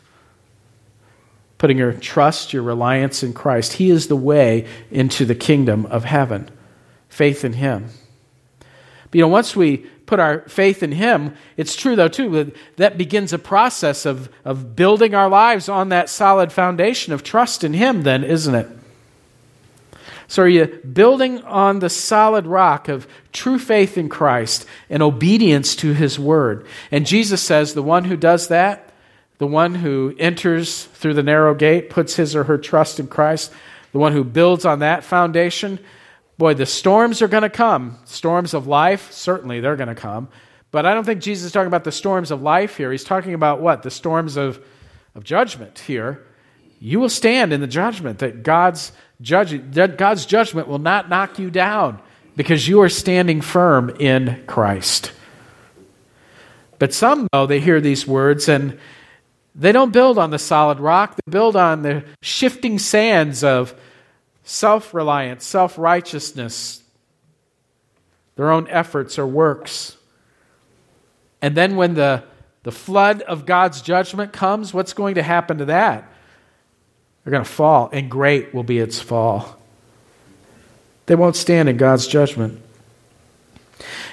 Putting 1.60 1.78
your 1.78 1.94
trust, 1.94 2.52
your 2.52 2.64
reliance 2.64 3.22
in 3.22 3.34
Christ. 3.34 3.74
He 3.74 3.92
is 3.92 4.08
the 4.08 4.16
way 4.16 4.66
into 4.90 5.26
the 5.26 5.36
kingdom 5.36 5.86
of 5.86 6.04
heaven. 6.04 6.50
Faith 7.10 7.46
in 7.46 7.54
Him. 7.54 7.90
But 9.12 9.20
you 9.20 9.22
know, 9.22 9.28
once 9.28 9.56
we 9.56 9.86
put 10.10 10.20
our 10.20 10.40
faith 10.50 10.82
in 10.82 10.92
Him, 10.92 11.36
it's 11.56 11.76
true, 11.76 11.96
though, 11.96 12.08
too, 12.08 12.32
that, 12.32 12.56
that 12.78 12.98
begins 12.98 13.32
a 13.32 13.38
process 13.38 14.08
of, 14.08 14.28
of 14.44 14.76
building 14.76 15.14
our 15.14 15.30
lives 15.30 15.70
on 15.70 15.90
that 15.90 16.10
solid 16.10 16.52
foundation 16.52 17.14
of 17.14 17.24
trust 17.24 17.64
in 17.64 17.74
Him, 17.74 18.02
then, 18.02 18.24
isn't 18.24 18.56
it? 18.56 18.68
So, 20.28 20.44
are 20.44 20.48
you 20.48 20.66
building 20.66 21.44
on 21.44 21.78
the 21.78 21.92
solid 21.92 22.48
rock 22.48 22.88
of 22.88 23.08
true 23.32 23.60
faith 23.60 24.00
in 24.00 24.10
Christ 24.10 24.66
and 24.90 25.04
obedience 25.04 25.76
to 25.78 25.94
His 25.94 26.18
word? 26.18 26.66
And 26.90 27.06
Jesus 27.06 27.44
says, 27.44 27.76
the 27.76 27.84
one 27.84 28.06
who 28.06 28.18
does 28.18 28.48
that, 28.48 28.92
the 29.38 29.46
one 29.46 29.76
who 29.76 30.16
enters 30.18 30.86
through 30.86 31.14
the 31.14 31.24
narrow 31.24 31.54
gate, 31.54 31.92
puts 31.92 32.16
his 32.16 32.36
or 32.36 32.46
her 32.46 32.58
trust 32.58 33.00
in 33.00 33.06
Christ, 33.06 33.52
the 33.92 34.00
one 34.00 34.14
who 34.14 34.24
builds 34.24 34.66
on 34.66 34.80
that 34.80 35.04
foundation, 35.04 35.78
boy, 36.40 36.56
the 36.56 36.66
storms 36.66 37.22
are 37.22 37.28
going 37.28 37.44
to 37.44 37.50
come. 37.50 38.00
Storms 38.06 38.56
of 38.56 38.66
life, 38.66 39.12
certainly 39.12 39.60
they're 39.60 39.76
going 39.76 39.90
to 39.90 39.94
come. 39.94 40.30
But 40.72 40.88
I 40.88 40.96
don't 40.96 41.04
think 41.04 41.22
Jesus 41.22 41.46
is 41.46 41.52
talking 41.52 41.68
about 41.68 41.84
the 41.84 41.92
storms 41.92 42.32
of 42.32 42.42
life 42.42 42.78
here. 42.78 42.92
He's 42.92 43.04
talking 43.04 43.36
about 43.36 43.62
what? 43.62 43.84
The 43.84 43.92
storms 43.92 44.38
of, 44.38 44.60
of 45.14 45.24
judgment 45.24 45.78
here. 45.80 46.26
You 46.80 47.00
will 47.00 47.10
stand 47.10 47.54
in 47.54 47.62
the 47.62 47.68
judgment 47.68 48.20
that 48.20 48.42
God's 48.42 48.92
Judge, 49.22 49.74
God's 49.98 50.26
judgment 50.26 50.70
will 50.70 50.80
not 50.80 51.10
knock 51.10 51.40
you 51.40 51.52
down 51.52 52.02
because 52.38 52.68
you 52.68 52.82
are 52.82 52.90
standing 52.90 53.42
firm 53.42 53.90
in 54.00 54.44
Christ. 54.48 55.12
But 56.78 56.94
some, 56.94 57.28
though, 57.34 57.46
they 57.46 57.60
hear 57.60 57.82
these 57.82 58.08
words 58.08 58.48
and 58.48 58.80
they 59.56 59.74
don't 59.74 59.92
build 59.92 60.18
on 60.18 60.32
the 60.32 60.40
solid 60.40 60.80
rock, 60.80 61.18
they 61.18 61.30
build 61.30 61.58
on 61.58 61.82
the 61.82 62.06
shifting 62.22 62.80
sands 62.80 63.44
of 63.44 63.76
self 64.50 64.96
reliance, 64.96 65.46
self 65.46 65.78
righteousness, 65.78 66.82
their 68.36 68.52
own 68.52 68.68
efforts 68.68 69.20
or 69.20 69.28
works. 69.28 69.96
And 71.42 71.56
then 71.56 71.76
when 71.76 71.94
the, 71.94 72.24
the 72.64 72.72
flood 72.72 73.22
of 73.22 73.46
God's 73.46 73.82
judgment 73.82 74.34
comes, 74.34 74.74
what's 74.74 74.94
going 74.94 75.16
to 75.16 75.24
happen 75.24 75.60
to 75.60 75.66
that? 75.66 76.12
They're 77.24 77.32
going 77.32 77.44
to 77.44 77.50
fall, 77.50 77.90
and 77.94 78.10
great 78.10 78.54
will 78.54 78.64
be 78.64 78.80
its 78.80 79.00
fall. 79.00 79.58
They 81.06 81.16
won't 81.16 81.36
stand 81.36 81.70
in 81.70 81.78
God's 81.78 82.08
judgment. 82.08 82.62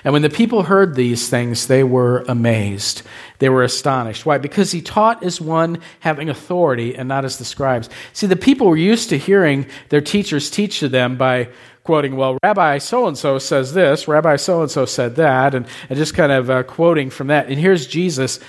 And 0.05 0.12
when 0.12 0.22
the 0.22 0.31
people 0.31 0.64
heard 0.64 0.94
these 0.94 1.29
things, 1.29 1.66
they 1.66 1.83
were 1.83 2.24
amazed. 2.29 3.02
They 3.38 3.48
were 3.48 3.62
astonished. 3.62 4.24
Why? 4.24 4.38
Because 4.38 4.72
he 4.72 4.81
taught 4.81 5.22
as 5.22 5.40
one 5.40 5.81
having 6.00 6.29
authority 6.29 6.94
and 6.94 7.09
not 7.09 7.24
as 7.24 7.38
the 7.38 7.44
scribes. 7.44 7.88
See, 8.12 8.26
the 8.26 8.37
people 8.37 8.68
were 8.68 8.76
used 8.76 9.09
to 9.11 9.18
hearing 9.18 9.66
their 9.88 10.00
teachers 10.00 10.50
teach 10.50 10.81
to 10.81 10.88
them 10.88 11.16
by 11.16 11.48
quoting, 11.85 12.16
well, 12.16 12.38
Rabbi 12.42 12.79
so 12.79 13.07
and 13.07 13.16
so 13.16 13.38
says 13.38 13.72
this, 13.72 14.09
Rabbi 14.09 14.37
so 14.37 14.62
and 14.62 14.70
so 14.70 14.87
said 14.87 15.16
that, 15.16 15.55
and, 15.55 15.66
and 15.88 15.98
just 15.98 16.14
kind 16.14 16.33
of 16.33 16.50
uh, 16.50 16.62
quoting 16.64 17.11
from 17.11 17.29
that. 17.29 17.48
And 17.48 17.59
here's 17.59 17.87
Jesus 17.87 18.40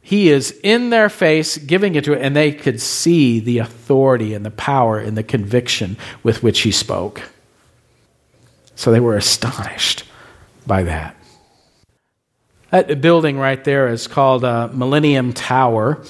he 0.00 0.28
is 0.28 0.50
in 0.62 0.90
their 0.90 1.08
face, 1.08 1.56
giving 1.56 1.94
it 1.94 2.04
to 2.04 2.12
it, 2.12 2.20
and 2.20 2.36
they 2.36 2.52
could 2.52 2.78
see 2.78 3.40
the 3.40 3.56
authority 3.56 4.34
and 4.34 4.44
the 4.44 4.50
power 4.50 4.98
and 4.98 5.16
the 5.16 5.22
conviction 5.22 5.96
with 6.22 6.42
which 6.42 6.60
he 6.60 6.72
spoke. 6.72 7.22
So 8.76 8.92
they 8.92 9.00
were 9.00 9.16
astonished 9.16 10.04
by 10.66 10.84
that. 10.84 11.16
That 12.70 13.00
building 13.00 13.38
right 13.38 13.62
there 13.62 13.88
is 13.88 14.06
called 14.06 14.44
uh, 14.44 14.68
Millennium 14.72 15.32
Tower. 15.32 16.02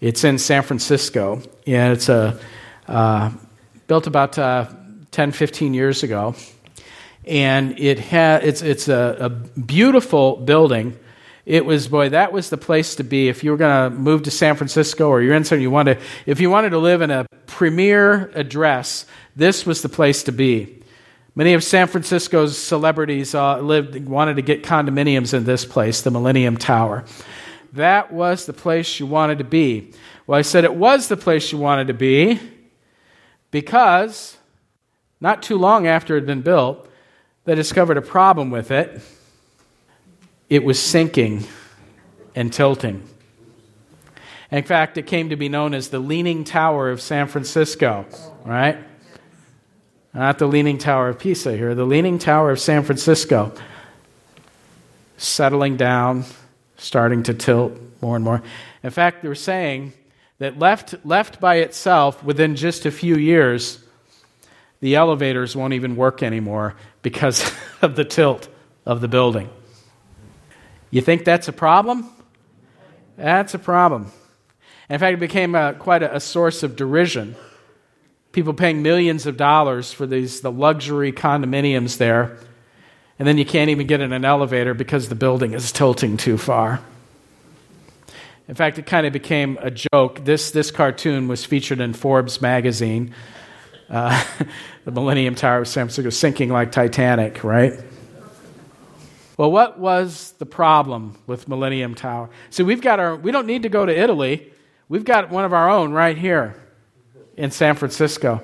It's 0.00 0.24
in 0.24 0.38
San 0.38 0.62
Francisco, 0.62 1.40
and 1.66 1.92
it's 1.92 2.08
a, 2.08 2.38
uh, 2.88 3.30
built 3.86 4.06
about 4.06 4.38
uh, 4.38 4.66
10, 5.12 5.32
15 5.32 5.72
years 5.72 6.02
ago. 6.02 6.34
And 7.26 7.78
it 7.78 8.00
ha- 8.00 8.40
it's, 8.42 8.60
it's 8.60 8.88
a, 8.88 9.16
a 9.20 9.28
beautiful 9.30 10.36
building 10.36 10.98
it 11.46 11.66
was 11.66 11.88
boy 11.88 12.08
that 12.08 12.32
was 12.32 12.50
the 12.50 12.56
place 12.56 12.96
to 12.96 13.04
be 13.04 13.28
if 13.28 13.44
you 13.44 13.50
were 13.50 13.56
going 13.56 13.92
to 13.92 13.98
move 13.98 14.22
to 14.22 14.30
san 14.30 14.56
francisco 14.56 15.08
or 15.08 15.20
you're 15.20 15.34
in 15.34 15.44
san 15.44 15.60
you 15.60 15.70
want 15.70 15.86
to 15.86 15.98
if 16.26 16.40
you 16.40 16.48
wanted 16.48 16.70
to 16.70 16.78
live 16.78 17.02
in 17.02 17.10
a 17.10 17.26
premier 17.46 18.30
address 18.34 19.04
this 19.36 19.66
was 19.66 19.82
the 19.82 19.88
place 19.88 20.22
to 20.22 20.32
be 20.32 20.82
many 21.34 21.54
of 21.54 21.62
san 21.62 21.86
francisco's 21.86 22.56
celebrities 22.56 23.34
uh, 23.34 23.58
lived 23.60 24.06
wanted 24.06 24.36
to 24.36 24.42
get 24.42 24.62
condominiums 24.62 25.34
in 25.34 25.44
this 25.44 25.64
place 25.64 26.02
the 26.02 26.10
millennium 26.10 26.56
tower 26.56 27.04
that 27.72 28.12
was 28.12 28.46
the 28.46 28.52
place 28.52 29.00
you 29.00 29.06
wanted 29.06 29.38
to 29.38 29.44
be 29.44 29.92
well 30.26 30.38
i 30.38 30.42
said 30.42 30.64
it 30.64 30.74
was 30.74 31.08
the 31.08 31.16
place 31.16 31.52
you 31.52 31.58
wanted 31.58 31.86
to 31.86 31.94
be 31.94 32.38
because 33.50 34.36
not 35.20 35.42
too 35.42 35.56
long 35.56 35.86
after 35.86 36.16
it 36.16 36.20
had 36.20 36.26
been 36.26 36.42
built 36.42 36.88
they 37.44 37.54
discovered 37.54 37.96
a 37.96 38.02
problem 38.02 38.50
with 38.50 38.70
it 38.70 39.00
it 40.48 40.62
was 40.62 40.78
sinking 40.78 41.44
and 42.34 42.52
tilting. 42.52 43.02
In 44.50 44.64
fact, 44.64 44.98
it 44.98 45.06
came 45.06 45.30
to 45.30 45.36
be 45.36 45.48
known 45.48 45.74
as 45.74 45.88
the 45.88 45.98
Leaning 45.98 46.44
Tower 46.44 46.90
of 46.90 47.00
San 47.00 47.26
Francisco, 47.26 48.06
right? 48.44 48.78
Not 50.14 50.38
the 50.38 50.46
Leaning 50.46 50.78
Tower 50.78 51.08
of 51.08 51.18
Pisa 51.18 51.56
here, 51.56 51.74
the 51.74 51.84
Leaning 51.84 52.18
Tower 52.18 52.52
of 52.52 52.60
San 52.60 52.84
Francisco. 52.84 53.52
Settling 55.16 55.76
down, 55.76 56.24
starting 56.76 57.24
to 57.24 57.34
tilt 57.34 57.72
more 58.00 58.14
and 58.14 58.24
more. 58.24 58.42
In 58.84 58.90
fact, 58.90 59.22
they're 59.22 59.34
saying 59.34 59.92
that 60.38 60.58
left, 60.58 60.94
left 61.04 61.40
by 61.40 61.56
itself 61.56 62.22
within 62.22 62.54
just 62.54 62.86
a 62.86 62.90
few 62.92 63.16
years, 63.16 63.84
the 64.80 64.94
elevators 64.94 65.56
won't 65.56 65.72
even 65.72 65.96
work 65.96 66.22
anymore 66.22 66.76
because 67.02 67.50
of 67.82 67.96
the 67.96 68.04
tilt 68.04 68.48
of 68.86 69.00
the 69.00 69.08
building. 69.08 69.50
You 70.90 71.00
think 71.00 71.24
that's 71.24 71.48
a 71.48 71.52
problem? 71.52 72.08
That's 73.16 73.54
a 73.54 73.58
problem. 73.58 74.12
In 74.88 74.98
fact, 75.00 75.14
it 75.14 75.20
became 75.20 75.54
a, 75.54 75.74
quite 75.74 76.02
a, 76.02 76.16
a 76.16 76.20
source 76.20 76.62
of 76.62 76.76
derision. 76.76 77.34
People 78.34 78.52
paying 78.52 78.82
millions 78.82 79.26
of 79.26 79.36
dollars 79.36 79.92
for 79.92 80.08
these 80.08 80.40
the 80.40 80.50
luxury 80.50 81.12
condominiums 81.12 81.98
there, 81.98 82.36
and 83.16 83.28
then 83.28 83.38
you 83.38 83.44
can't 83.44 83.70
even 83.70 83.86
get 83.86 84.00
in 84.00 84.12
an 84.12 84.24
elevator 84.24 84.74
because 84.74 85.08
the 85.08 85.14
building 85.14 85.52
is 85.52 85.70
tilting 85.70 86.16
too 86.16 86.36
far. 86.36 86.80
In 88.48 88.56
fact, 88.56 88.76
it 88.76 88.86
kind 88.86 89.06
of 89.06 89.12
became 89.12 89.56
a 89.62 89.70
joke. 89.70 90.24
This, 90.24 90.50
this 90.50 90.72
cartoon 90.72 91.28
was 91.28 91.44
featured 91.44 91.78
in 91.78 91.92
Forbes 91.92 92.42
magazine. 92.42 93.14
Uh, 93.88 94.20
the 94.84 94.90
Millennium 94.90 95.36
Tower 95.36 95.60
of 95.60 95.68
San 95.68 95.86
Francisco 95.86 96.10
sinking 96.10 96.48
like 96.48 96.72
Titanic, 96.72 97.44
right? 97.44 97.74
Well, 99.36 99.52
what 99.52 99.78
was 99.78 100.32
the 100.38 100.46
problem 100.46 101.16
with 101.28 101.46
Millennium 101.46 101.94
Tower? 101.94 102.30
See, 102.50 102.64
we've 102.64 102.82
got 102.82 102.98
our, 102.98 103.14
we 103.14 103.30
don't 103.30 103.46
need 103.46 103.62
to 103.62 103.68
go 103.68 103.86
to 103.86 103.96
Italy. 103.96 104.52
We've 104.88 105.04
got 105.04 105.30
one 105.30 105.44
of 105.44 105.52
our 105.52 105.70
own 105.70 105.92
right 105.92 106.18
here 106.18 106.60
in 107.36 107.50
San 107.50 107.74
Francisco. 107.76 108.42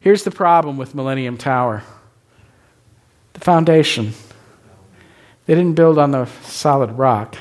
Here's 0.00 0.24
the 0.24 0.30
problem 0.30 0.76
with 0.76 0.94
Millennium 0.94 1.36
Tower 1.36 1.82
the 3.32 3.40
foundation. 3.40 4.14
They 5.46 5.54
didn't 5.54 5.74
build 5.74 5.98
on 5.98 6.10
the 6.10 6.26
solid 6.42 6.92
rock. 6.92 7.36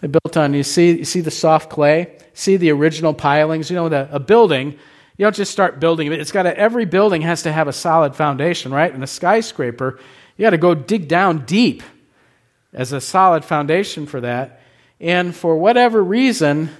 They 0.00 0.08
built 0.08 0.36
on, 0.36 0.54
you 0.54 0.62
see, 0.62 0.98
you 0.98 1.04
see 1.04 1.20
the 1.20 1.30
soft 1.30 1.68
clay? 1.68 2.18
See 2.32 2.56
the 2.56 2.70
original 2.70 3.12
pilings? 3.12 3.70
You 3.70 3.76
know, 3.76 3.88
the, 3.88 4.08
a 4.10 4.20
building 4.20 4.78
you 5.16 5.26
don't 5.26 5.36
just 5.36 5.52
start 5.52 5.78
building 5.78 6.06
it. 6.06 6.18
It's 6.18 6.32
got 6.32 6.44
to, 6.44 6.58
every 6.58 6.84
building 6.84 7.22
has 7.22 7.42
to 7.42 7.52
have 7.52 7.68
a 7.68 7.72
solid 7.72 8.16
foundation, 8.16 8.72
right? 8.72 8.92
And 8.92 9.04
a 9.04 9.06
skyscraper, 9.06 9.98
you 10.36 10.42
got 10.42 10.50
to 10.50 10.58
go 10.58 10.74
dig 10.74 11.06
down 11.06 11.44
deep 11.44 11.82
as 12.72 12.92
a 12.92 13.00
solid 13.00 13.44
foundation 13.44 14.06
for 14.06 14.20
that. 14.22 14.62
And 14.98 15.34
for 15.34 15.56
whatever 15.56 16.02
reason, 16.02 16.70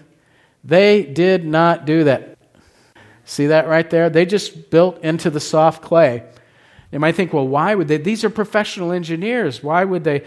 they 0.65 1.03
did 1.03 1.45
not 1.45 1.85
do 1.85 2.05
that. 2.05 2.39
See 3.25 3.47
that 3.49 3.69
right 3.69 3.89
there? 3.89 4.11
They 4.11 4.27
just 4.27 4.71
built 4.71 5.03
into 5.03 5.31
the 5.31 5.41
soft 5.41 5.83
clay. 5.83 6.25
You 6.91 6.99
might 6.99 7.15
think, 7.15 7.33
well, 7.33 7.49
why 7.49 7.75
would 7.75 7.89
they? 7.89 7.97
These 7.97 8.25
are 8.25 8.31
professional 8.31 8.93
engineers. 8.93 9.63
Why 9.63 9.85
would 9.85 10.05
they? 10.05 10.25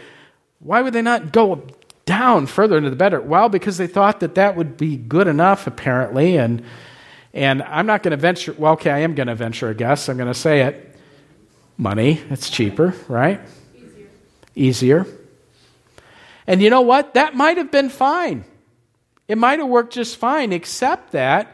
Why 0.60 0.82
would 0.82 0.94
they 0.94 1.02
not 1.02 1.32
go 1.32 1.68
down 2.06 2.48
further 2.48 2.78
into 2.78 2.90
the 2.90 2.96
better? 2.96 3.22
Well, 3.22 3.50
because 3.50 3.78
they 3.78 3.88
thought 3.88 4.20
that 4.22 4.36
that 4.36 4.56
would 4.56 4.78
be 4.78 4.98
good 4.98 5.28
enough, 5.28 5.68
apparently. 5.68 6.38
And 6.38 6.64
and 7.34 7.62
I'm 7.64 7.86
not 7.86 8.02
going 8.02 8.12
to 8.12 8.18
venture. 8.18 8.54
Well, 8.58 8.74
okay, 8.74 8.90
I 8.90 9.00
am 9.00 9.14
going 9.14 9.28
to 9.28 9.36
venture 9.36 9.70
a 9.70 9.76
guess. 9.76 10.10
I'm 10.10 10.18
going 10.18 10.28
to 10.28 10.34
say 10.34 10.62
it. 10.62 10.98
Money. 11.78 12.22
It's 12.30 12.50
cheaper, 12.50 12.96
right? 13.10 13.42
Easier. 13.76 14.08
Easier. 14.56 15.08
And 16.48 16.62
you 16.62 16.70
know 16.70 16.82
what? 16.82 17.14
That 17.14 17.36
might 17.36 17.58
have 17.58 17.72
been 17.72 17.90
fine. 17.90 18.46
It 19.28 19.38
might 19.38 19.60
have 19.60 19.68
worked 19.68 19.94
just 19.94 20.18
fine, 20.18 20.52
except 20.54 21.12
that 21.12 21.54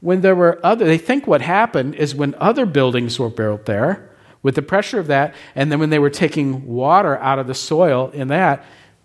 when 0.00 0.20
there 0.20 0.36
were 0.36 0.60
other, 0.62 0.84
they 0.84 0.98
think 0.98 1.26
what 1.26 1.40
happened 1.40 1.94
is 1.94 2.14
when 2.14 2.34
other 2.36 2.66
buildings 2.66 3.18
were 3.18 3.30
built 3.30 3.66
there, 3.66 4.10
with 4.42 4.54
the 4.54 4.62
pressure 4.62 5.00
of 5.00 5.08
that, 5.08 5.34
and 5.56 5.72
then 5.72 5.80
when 5.80 5.90
they 5.90 5.98
were 5.98 6.10
taking 6.10 6.66
water 6.66 7.18
out 7.18 7.40
of 7.40 7.48
the 7.48 7.54
soil 7.54 8.10
in 8.10 8.28
that, 8.28 8.64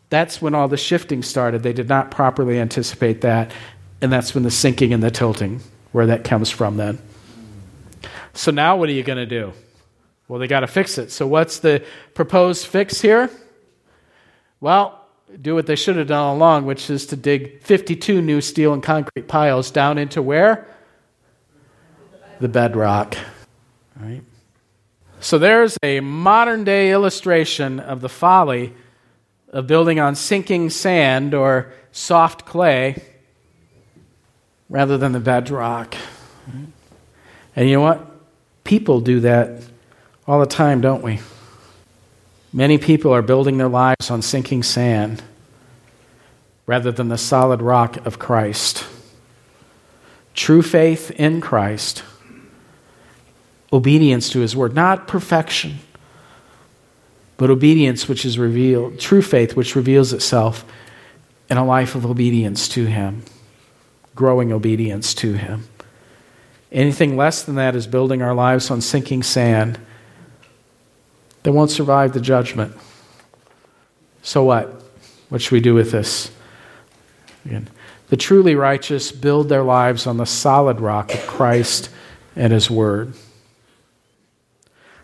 that's 0.10 0.40
when 0.42 0.54
all 0.54 0.68
the 0.68 0.78
shifting 0.78 1.24
started. 1.24 1.64
They 1.64 1.74
did 1.74 1.90
not 1.90 2.12
properly 2.12 2.60
anticipate 2.60 3.22
that, 3.22 3.52
and 4.02 4.12
that's 4.12 4.36
when 4.36 4.44
the 4.44 4.52
sinking 4.52 4.94
and 4.94 5.02
the 5.02 5.10
tilting, 5.10 5.62
where 5.94 6.06
that 6.08 6.24
comes 6.24 6.52
from 6.52 6.78
then. 6.78 7.00
So 8.34 8.52
now 8.52 8.78
what 8.78 8.90
are 8.90 8.94
you 8.94 9.04
going 9.04 9.18
to 9.18 9.26
do? 9.26 9.54
Well, 10.28 10.40
they 10.40 10.48
got 10.48 10.60
to 10.60 10.68
fix 10.68 10.98
it. 10.98 11.12
So 11.12 11.26
what's 11.26 11.60
the 11.60 11.84
proposed 12.14 12.68
fix 12.68 13.02
here? 13.02 13.30
Well, 14.60 15.01
do 15.40 15.56
what 15.56 15.66
they 15.66 15.76
should 15.76 15.96
have 15.98 16.08
done 16.08 16.20
all 16.20 16.36
along, 16.36 16.66
which 16.66 16.90
is 16.90 17.06
to 17.08 17.16
dig 17.16 17.62
52 17.62 18.22
new 18.22 18.42
steel 18.42 18.74
and 18.74 18.82
concrete 18.82 19.28
piles 19.28 19.72
down 19.72 19.98
into 19.98 20.22
where? 20.22 20.68
The 22.40 22.48
bedrock. 22.48 23.16
Right. 24.00 24.24
So 25.20 25.38
there's 25.38 25.78
a 25.84 26.00
modern 26.00 26.64
day 26.64 26.92
illustration 26.92 27.80
of 27.80 28.02
the 28.02 28.10
folly 28.10 28.74
of 29.50 29.68
building 29.68 30.00
on 30.00 30.16
sinking 30.16 30.70
sand 30.70 31.34
or 31.34 31.72
soft 31.92 32.46
clay 32.46 33.04
rather 34.70 34.98
than 34.98 35.12
the 35.12 35.20
bedrock. 35.20 35.96
And 37.56 37.70
you 37.70 37.76
know 37.76 37.82
what? 37.82 38.08
People 38.64 39.02
do 39.02 39.20
that 39.22 39.62
all 40.26 40.40
the 40.40 40.46
time, 40.46 40.82
don't 40.82 41.04
we? 41.04 41.20
Many 42.54 42.78
people 42.78 43.14
are 43.14 43.22
building 43.22 43.58
their 43.58 43.70
lives 43.70 44.12
on 44.12 44.22
sinking 44.22 44.64
sand 44.64 45.24
rather 46.66 46.92
than 46.92 47.08
the 47.08 47.18
solid 47.18 47.62
rock 47.62 48.06
of 48.06 48.20
Christ. 48.20 48.86
True 50.34 50.62
faith 50.62 51.12
in 51.12 51.42
Christ 51.42 52.04
obedience 53.74 54.30
to 54.30 54.40
his 54.40 54.56
word, 54.56 54.76
not 54.76 55.08
perfection, 55.08 55.80
but 57.38 57.50
obedience 57.50 58.08
which 58.08 58.26
is 58.26 58.38
revealed, 58.38 59.00
true 59.00 59.22
faith 59.22 59.56
which 59.56 59.76
reveals 59.76 60.12
itself 60.12 60.66
in 61.50 61.58
a 61.58 61.66
life 61.66 61.96
of 61.96 62.06
obedience 62.06 62.68
to 62.70 62.86
him, 62.86 63.24
growing 64.14 64.52
obedience 64.52 65.14
to 65.14 65.34
him. 65.34 65.68
Anything 66.72 67.18
less 67.18 67.44
than 67.44 67.56
that 67.56 67.76
is 67.76 67.88
building 67.88 68.22
our 68.22 68.34
lives 68.34 68.70
on 68.70 68.82
sinking 68.82 69.24
sand 69.24 69.80
that 71.44 71.52
won't 71.52 71.72
survive 71.72 72.14
the 72.14 72.22
judgment. 72.22 72.76
So 74.22 74.44
what? 74.44 74.84
What 75.30 75.42
should 75.42 75.54
we 75.54 75.62
do 75.62 75.74
with 75.74 75.92
this? 75.92 76.32
Again, 77.46 77.70
the 78.10 78.18
truly 78.18 78.56
righteous 78.56 79.12
build 79.12 79.50
their 79.50 79.64
lives 79.64 80.06
on 80.06 80.18
the 80.18 80.26
solid 80.26 80.80
rock 80.80 81.14
of 81.14 81.26
Christ 81.28 81.90
and 82.36 82.54
His 82.54 82.70
Word. 82.70 83.14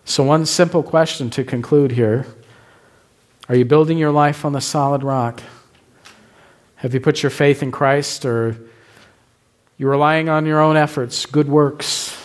So, 0.06 0.24
one 0.24 0.46
simple 0.46 0.84
question 0.84 1.30
to 1.32 1.44
conclude 1.44 1.92
here 1.92 2.26
Are 3.50 3.56
you 3.56 3.66
building 3.66 3.98
your 3.98 4.12
life 4.12 4.46
on 4.46 4.54
the 4.54 4.62
solid 4.62 5.04
rock? 5.04 5.42
Have 6.76 6.94
you 6.94 7.00
put 7.00 7.24
your 7.24 7.30
faith 7.32 7.64
in 7.64 7.72
Christ 7.72 8.24
or 8.24 8.56
you're 9.78 9.92
relying 9.92 10.30
on 10.30 10.46
your 10.46 10.62
own 10.62 10.78
efforts, 10.78 11.26
good 11.26 11.50
works? 11.50 12.16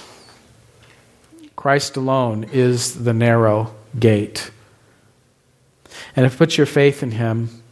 Christ 1.56 1.96
alone 1.96 2.44
is 2.44 3.04
the 3.04 3.14
narrow 3.14 3.72
gate. 3.99 4.51
And 6.16 6.26
if 6.26 6.32
you 6.32 6.38
put 6.38 6.57
your 6.57 6.66
faith 6.66 7.03
in 7.03 7.12
Him, 7.12 7.62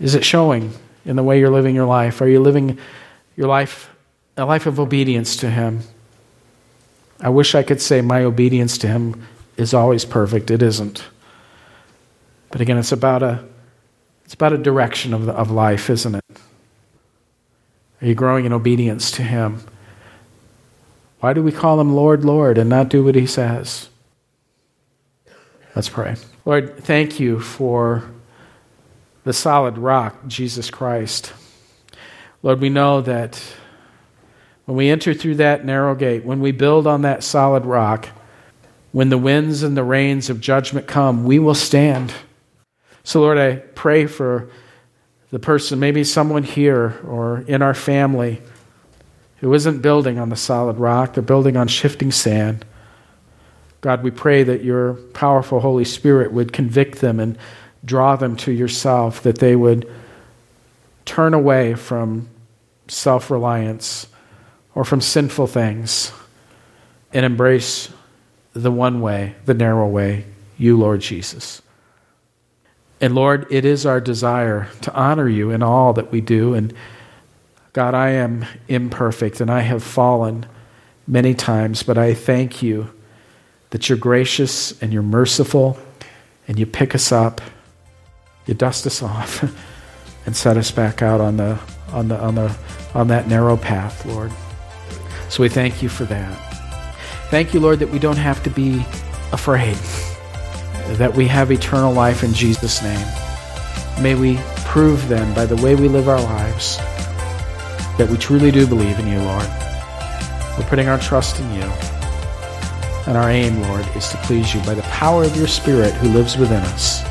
is 0.00 0.14
it 0.14 0.24
showing 0.24 0.72
in 1.04 1.16
the 1.16 1.22
way 1.22 1.38
you're 1.38 1.50
living 1.50 1.74
your 1.74 1.86
life? 1.86 2.20
Are 2.20 2.28
you 2.28 2.40
living 2.40 2.78
your 3.36 3.48
life 3.48 3.90
a 4.36 4.44
life 4.44 4.66
of 4.66 4.80
obedience 4.80 5.36
to 5.36 5.50
Him? 5.50 5.82
I 7.20 7.28
wish 7.28 7.54
I 7.54 7.62
could 7.62 7.80
say 7.80 8.00
my 8.00 8.22
obedience 8.22 8.76
to 8.78 8.88
him 8.88 9.26
is 9.56 9.72
always 9.72 10.04
perfect. 10.04 10.50
It 10.50 10.62
isn't. 10.62 11.04
But 12.50 12.60
again, 12.60 12.78
it's 12.78 12.92
about 12.92 13.22
a, 13.22 13.44
it's 14.24 14.34
about 14.34 14.52
a 14.52 14.58
direction 14.58 15.14
of, 15.14 15.26
the, 15.26 15.32
of 15.32 15.50
life, 15.50 15.90
isn't 15.90 16.16
it? 16.16 16.24
Are 18.02 18.06
you 18.06 18.14
growing 18.14 18.44
in 18.44 18.52
obedience 18.52 19.10
to 19.12 19.22
him? 19.22 19.62
Why 21.20 21.32
do 21.32 21.42
we 21.42 21.52
call 21.52 21.80
him 21.80 21.94
Lord, 21.94 22.24
Lord, 22.24 22.58
and 22.58 22.68
not 22.68 22.90
do 22.90 23.04
what 23.04 23.14
he 23.14 23.26
says? 23.26 23.88
Let's 25.74 25.88
pray. 25.88 26.14
Lord, 26.44 26.84
thank 26.84 27.18
you 27.18 27.40
for 27.40 28.04
the 29.24 29.32
solid 29.32 29.76
rock, 29.76 30.26
Jesus 30.28 30.70
Christ. 30.70 31.32
Lord, 32.42 32.60
we 32.60 32.68
know 32.68 33.00
that 33.00 33.42
when 34.66 34.76
we 34.76 34.88
enter 34.88 35.14
through 35.14 35.36
that 35.36 35.64
narrow 35.64 35.94
gate, 35.94 36.24
when 36.24 36.40
we 36.40 36.52
build 36.52 36.86
on 36.86 37.02
that 37.02 37.24
solid 37.24 37.64
rock, 37.64 38.08
when 38.92 39.08
the 39.08 39.18
winds 39.18 39.64
and 39.64 39.76
the 39.76 39.82
rains 39.82 40.30
of 40.30 40.40
judgment 40.40 40.86
come, 40.86 41.24
we 41.24 41.38
will 41.38 41.54
stand. 41.54 42.12
So, 43.02 43.20
Lord, 43.20 43.38
I 43.38 43.56
pray 43.56 44.06
for 44.06 44.48
the 45.30 45.40
person, 45.40 45.80
maybe 45.80 46.04
someone 46.04 46.44
here 46.44 47.00
or 47.04 47.40
in 47.48 47.62
our 47.62 47.74
family 47.74 48.40
who 49.38 49.52
isn't 49.52 49.82
building 49.82 50.18
on 50.20 50.28
the 50.28 50.36
solid 50.36 50.78
rock, 50.78 51.14
they're 51.14 51.22
building 51.22 51.56
on 51.56 51.66
shifting 51.66 52.12
sand. 52.12 52.64
God, 53.84 54.02
we 54.02 54.10
pray 54.10 54.42
that 54.44 54.64
your 54.64 54.94
powerful 54.94 55.60
Holy 55.60 55.84
Spirit 55.84 56.32
would 56.32 56.54
convict 56.54 57.02
them 57.02 57.20
and 57.20 57.36
draw 57.84 58.16
them 58.16 58.34
to 58.36 58.50
yourself, 58.50 59.22
that 59.24 59.40
they 59.40 59.54
would 59.54 59.92
turn 61.04 61.34
away 61.34 61.74
from 61.74 62.30
self 62.88 63.30
reliance 63.30 64.06
or 64.74 64.86
from 64.86 65.02
sinful 65.02 65.48
things 65.48 66.12
and 67.12 67.26
embrace 67.26 67.92
the 68.54 68.70
one 68.70 69.02
way, 69.02 69.34
the 69.44 69.52
narrow 69.52 69.86
way, 69.86 70.24
you, 70.56 70.78
Lord 70.78 71.02
Jesus. 71.02 71.60
And 73.02 73.14
Lord, 73.14 73.46
it 73.50 73.66
is 73.66 73.84
our 73.84 74.00
desire 74.00 74.66
to 74.80 74.94
honor 74.94 75.28
you 75.28 75.50
in 75.50 75.62
all 75.62 75.92
that 75.92 76.10
we 76.10 76.22
do. 76.22 76.54
And 76.54 76.72
God, 77.74 77.92
I 77.92 78.12
am 78.12 78.46
imperfect 78.66 79.42
and 79.42 79.50
I 79.50 79.60
have 79.60 79.82
fallen 79.82 80.46
many 81.06 81.34
times, 81.34 81.82
but 81.82 81.98
I 81.98 82.14
thank 82.14 82.62
you 82.62 82.88
that 83.74 83.88
you're 83.88 83.98
gracious 83.98 84.80
and 84.80 84.92
you're 84.92 85.02
merciful 85.02 85.76
and 86.46 86.60
you 86.60 86.64
pick 86.64 86.94
us 86.94 87.10
up, 87.10 87.40
you 88.46 88.54
dust 88.54 88.86
us 88.86 89.02
off, 89.12 89.42
and 90.24 90.36
set 90.36 90.56
us 90.56 90.70
back 90.70 91.02
out 91.02 91.20
on 91.20 91.38
the 91.38 91.58
on 91.90 92.06
the 92.06 92.16
on 92.16 92.36
the 92.36 92.56
on 92.94 93.08
that 93.08 93.26
narrow 93.26 93.56
path, 93.56 94.06
Lord. 94.06 94.30
So 95.28 95.42
we 95.42 95.48
thank 95.48 95.82
you 95.82 95.88
for 95.88 96.04
that. 96.04 96.54
Thank 97.30 97.52
you, 97.52 97.58
Lord, 97.58 97.80
that 97.80 97.88
we 97.90 97.98
don't 97.98 98.16
have 98.16 98.44
to 98.44 98.50
be 98.50 98.86
afraid, 99.32 99.74
that 100.98 101.12
we 101.16 101.26
have 101.26 101.50
eternal 101.50 101.92
life 101.92 102.22
in 102.22 102.32
Jesus' 102.32 102.80
name. 102.80 103.08
May 104.00 104.14
we 104.14 104.38
prove 104.66 105.08
then 105.08 105.34
by 105.34 105.46
the 105.46 105.56
way 105.56 105.74
we 105.74 105.88
live 105.88 106.08
our 106.08 106.22
lives 106.22 106.76
that 107.98 108.08
we 108.08 108.18
truly 108.18 108.52
do 108.52 108.68
believe 108.68 109.00
in 109.00 109.08
you, 109.08 109.18
Lord. 109.18 109.48
We're 110.56 110.66
putting 110.68 110.86
our 110.86 110.98
trust 111.00 111.40
in 111.40 111.52
you. 111.54 112.03
And 113.06 113.16
our 113.16 113.30
aim, 113.30 113.60
Lord, 113.62 113.86
is 113.96 114.08
to 114.10 114.16
please 114.18 114.54
you 114.54 114.60
by 114.62 114.74
the 114.74 114.82
power 114.82 115.24
of 115.24 115.36
your 115.36 115.46
Spirit 115.46 115.92
who 115.94 116.08
lives 116.08 116.36
within 116.36 116.62
us. 116.62 117.04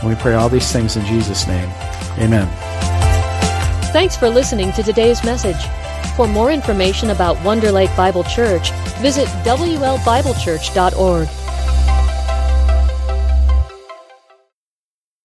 And 0.00 0.08
we 0.08 0.14
pray 0.14 0.34
all 0.34 0.48
these 0.48 0.70
things 0.70 0.96
in 0.96 1.04
Jesus' 1.06 1.46
name. 1.46 1.68
Amen. 2.18 2.48
Thanks 3.92 4.16
for 4.16 4.28
listening 4.28 4.72
to 4.72 4.82
today's 4.82 5.24
message. 5.24 5.56
For 6.14 6.28
more 6.28 6.50
information 6.50 7.10
about 7.10 7.42
Wonder 7.44 7.72
Lake 7.72 7.94
Bible 7.96 8.24
Church, 8.24 8.70
visit 9.00 9.26
WLBibleChurch.org. 9.44 11.28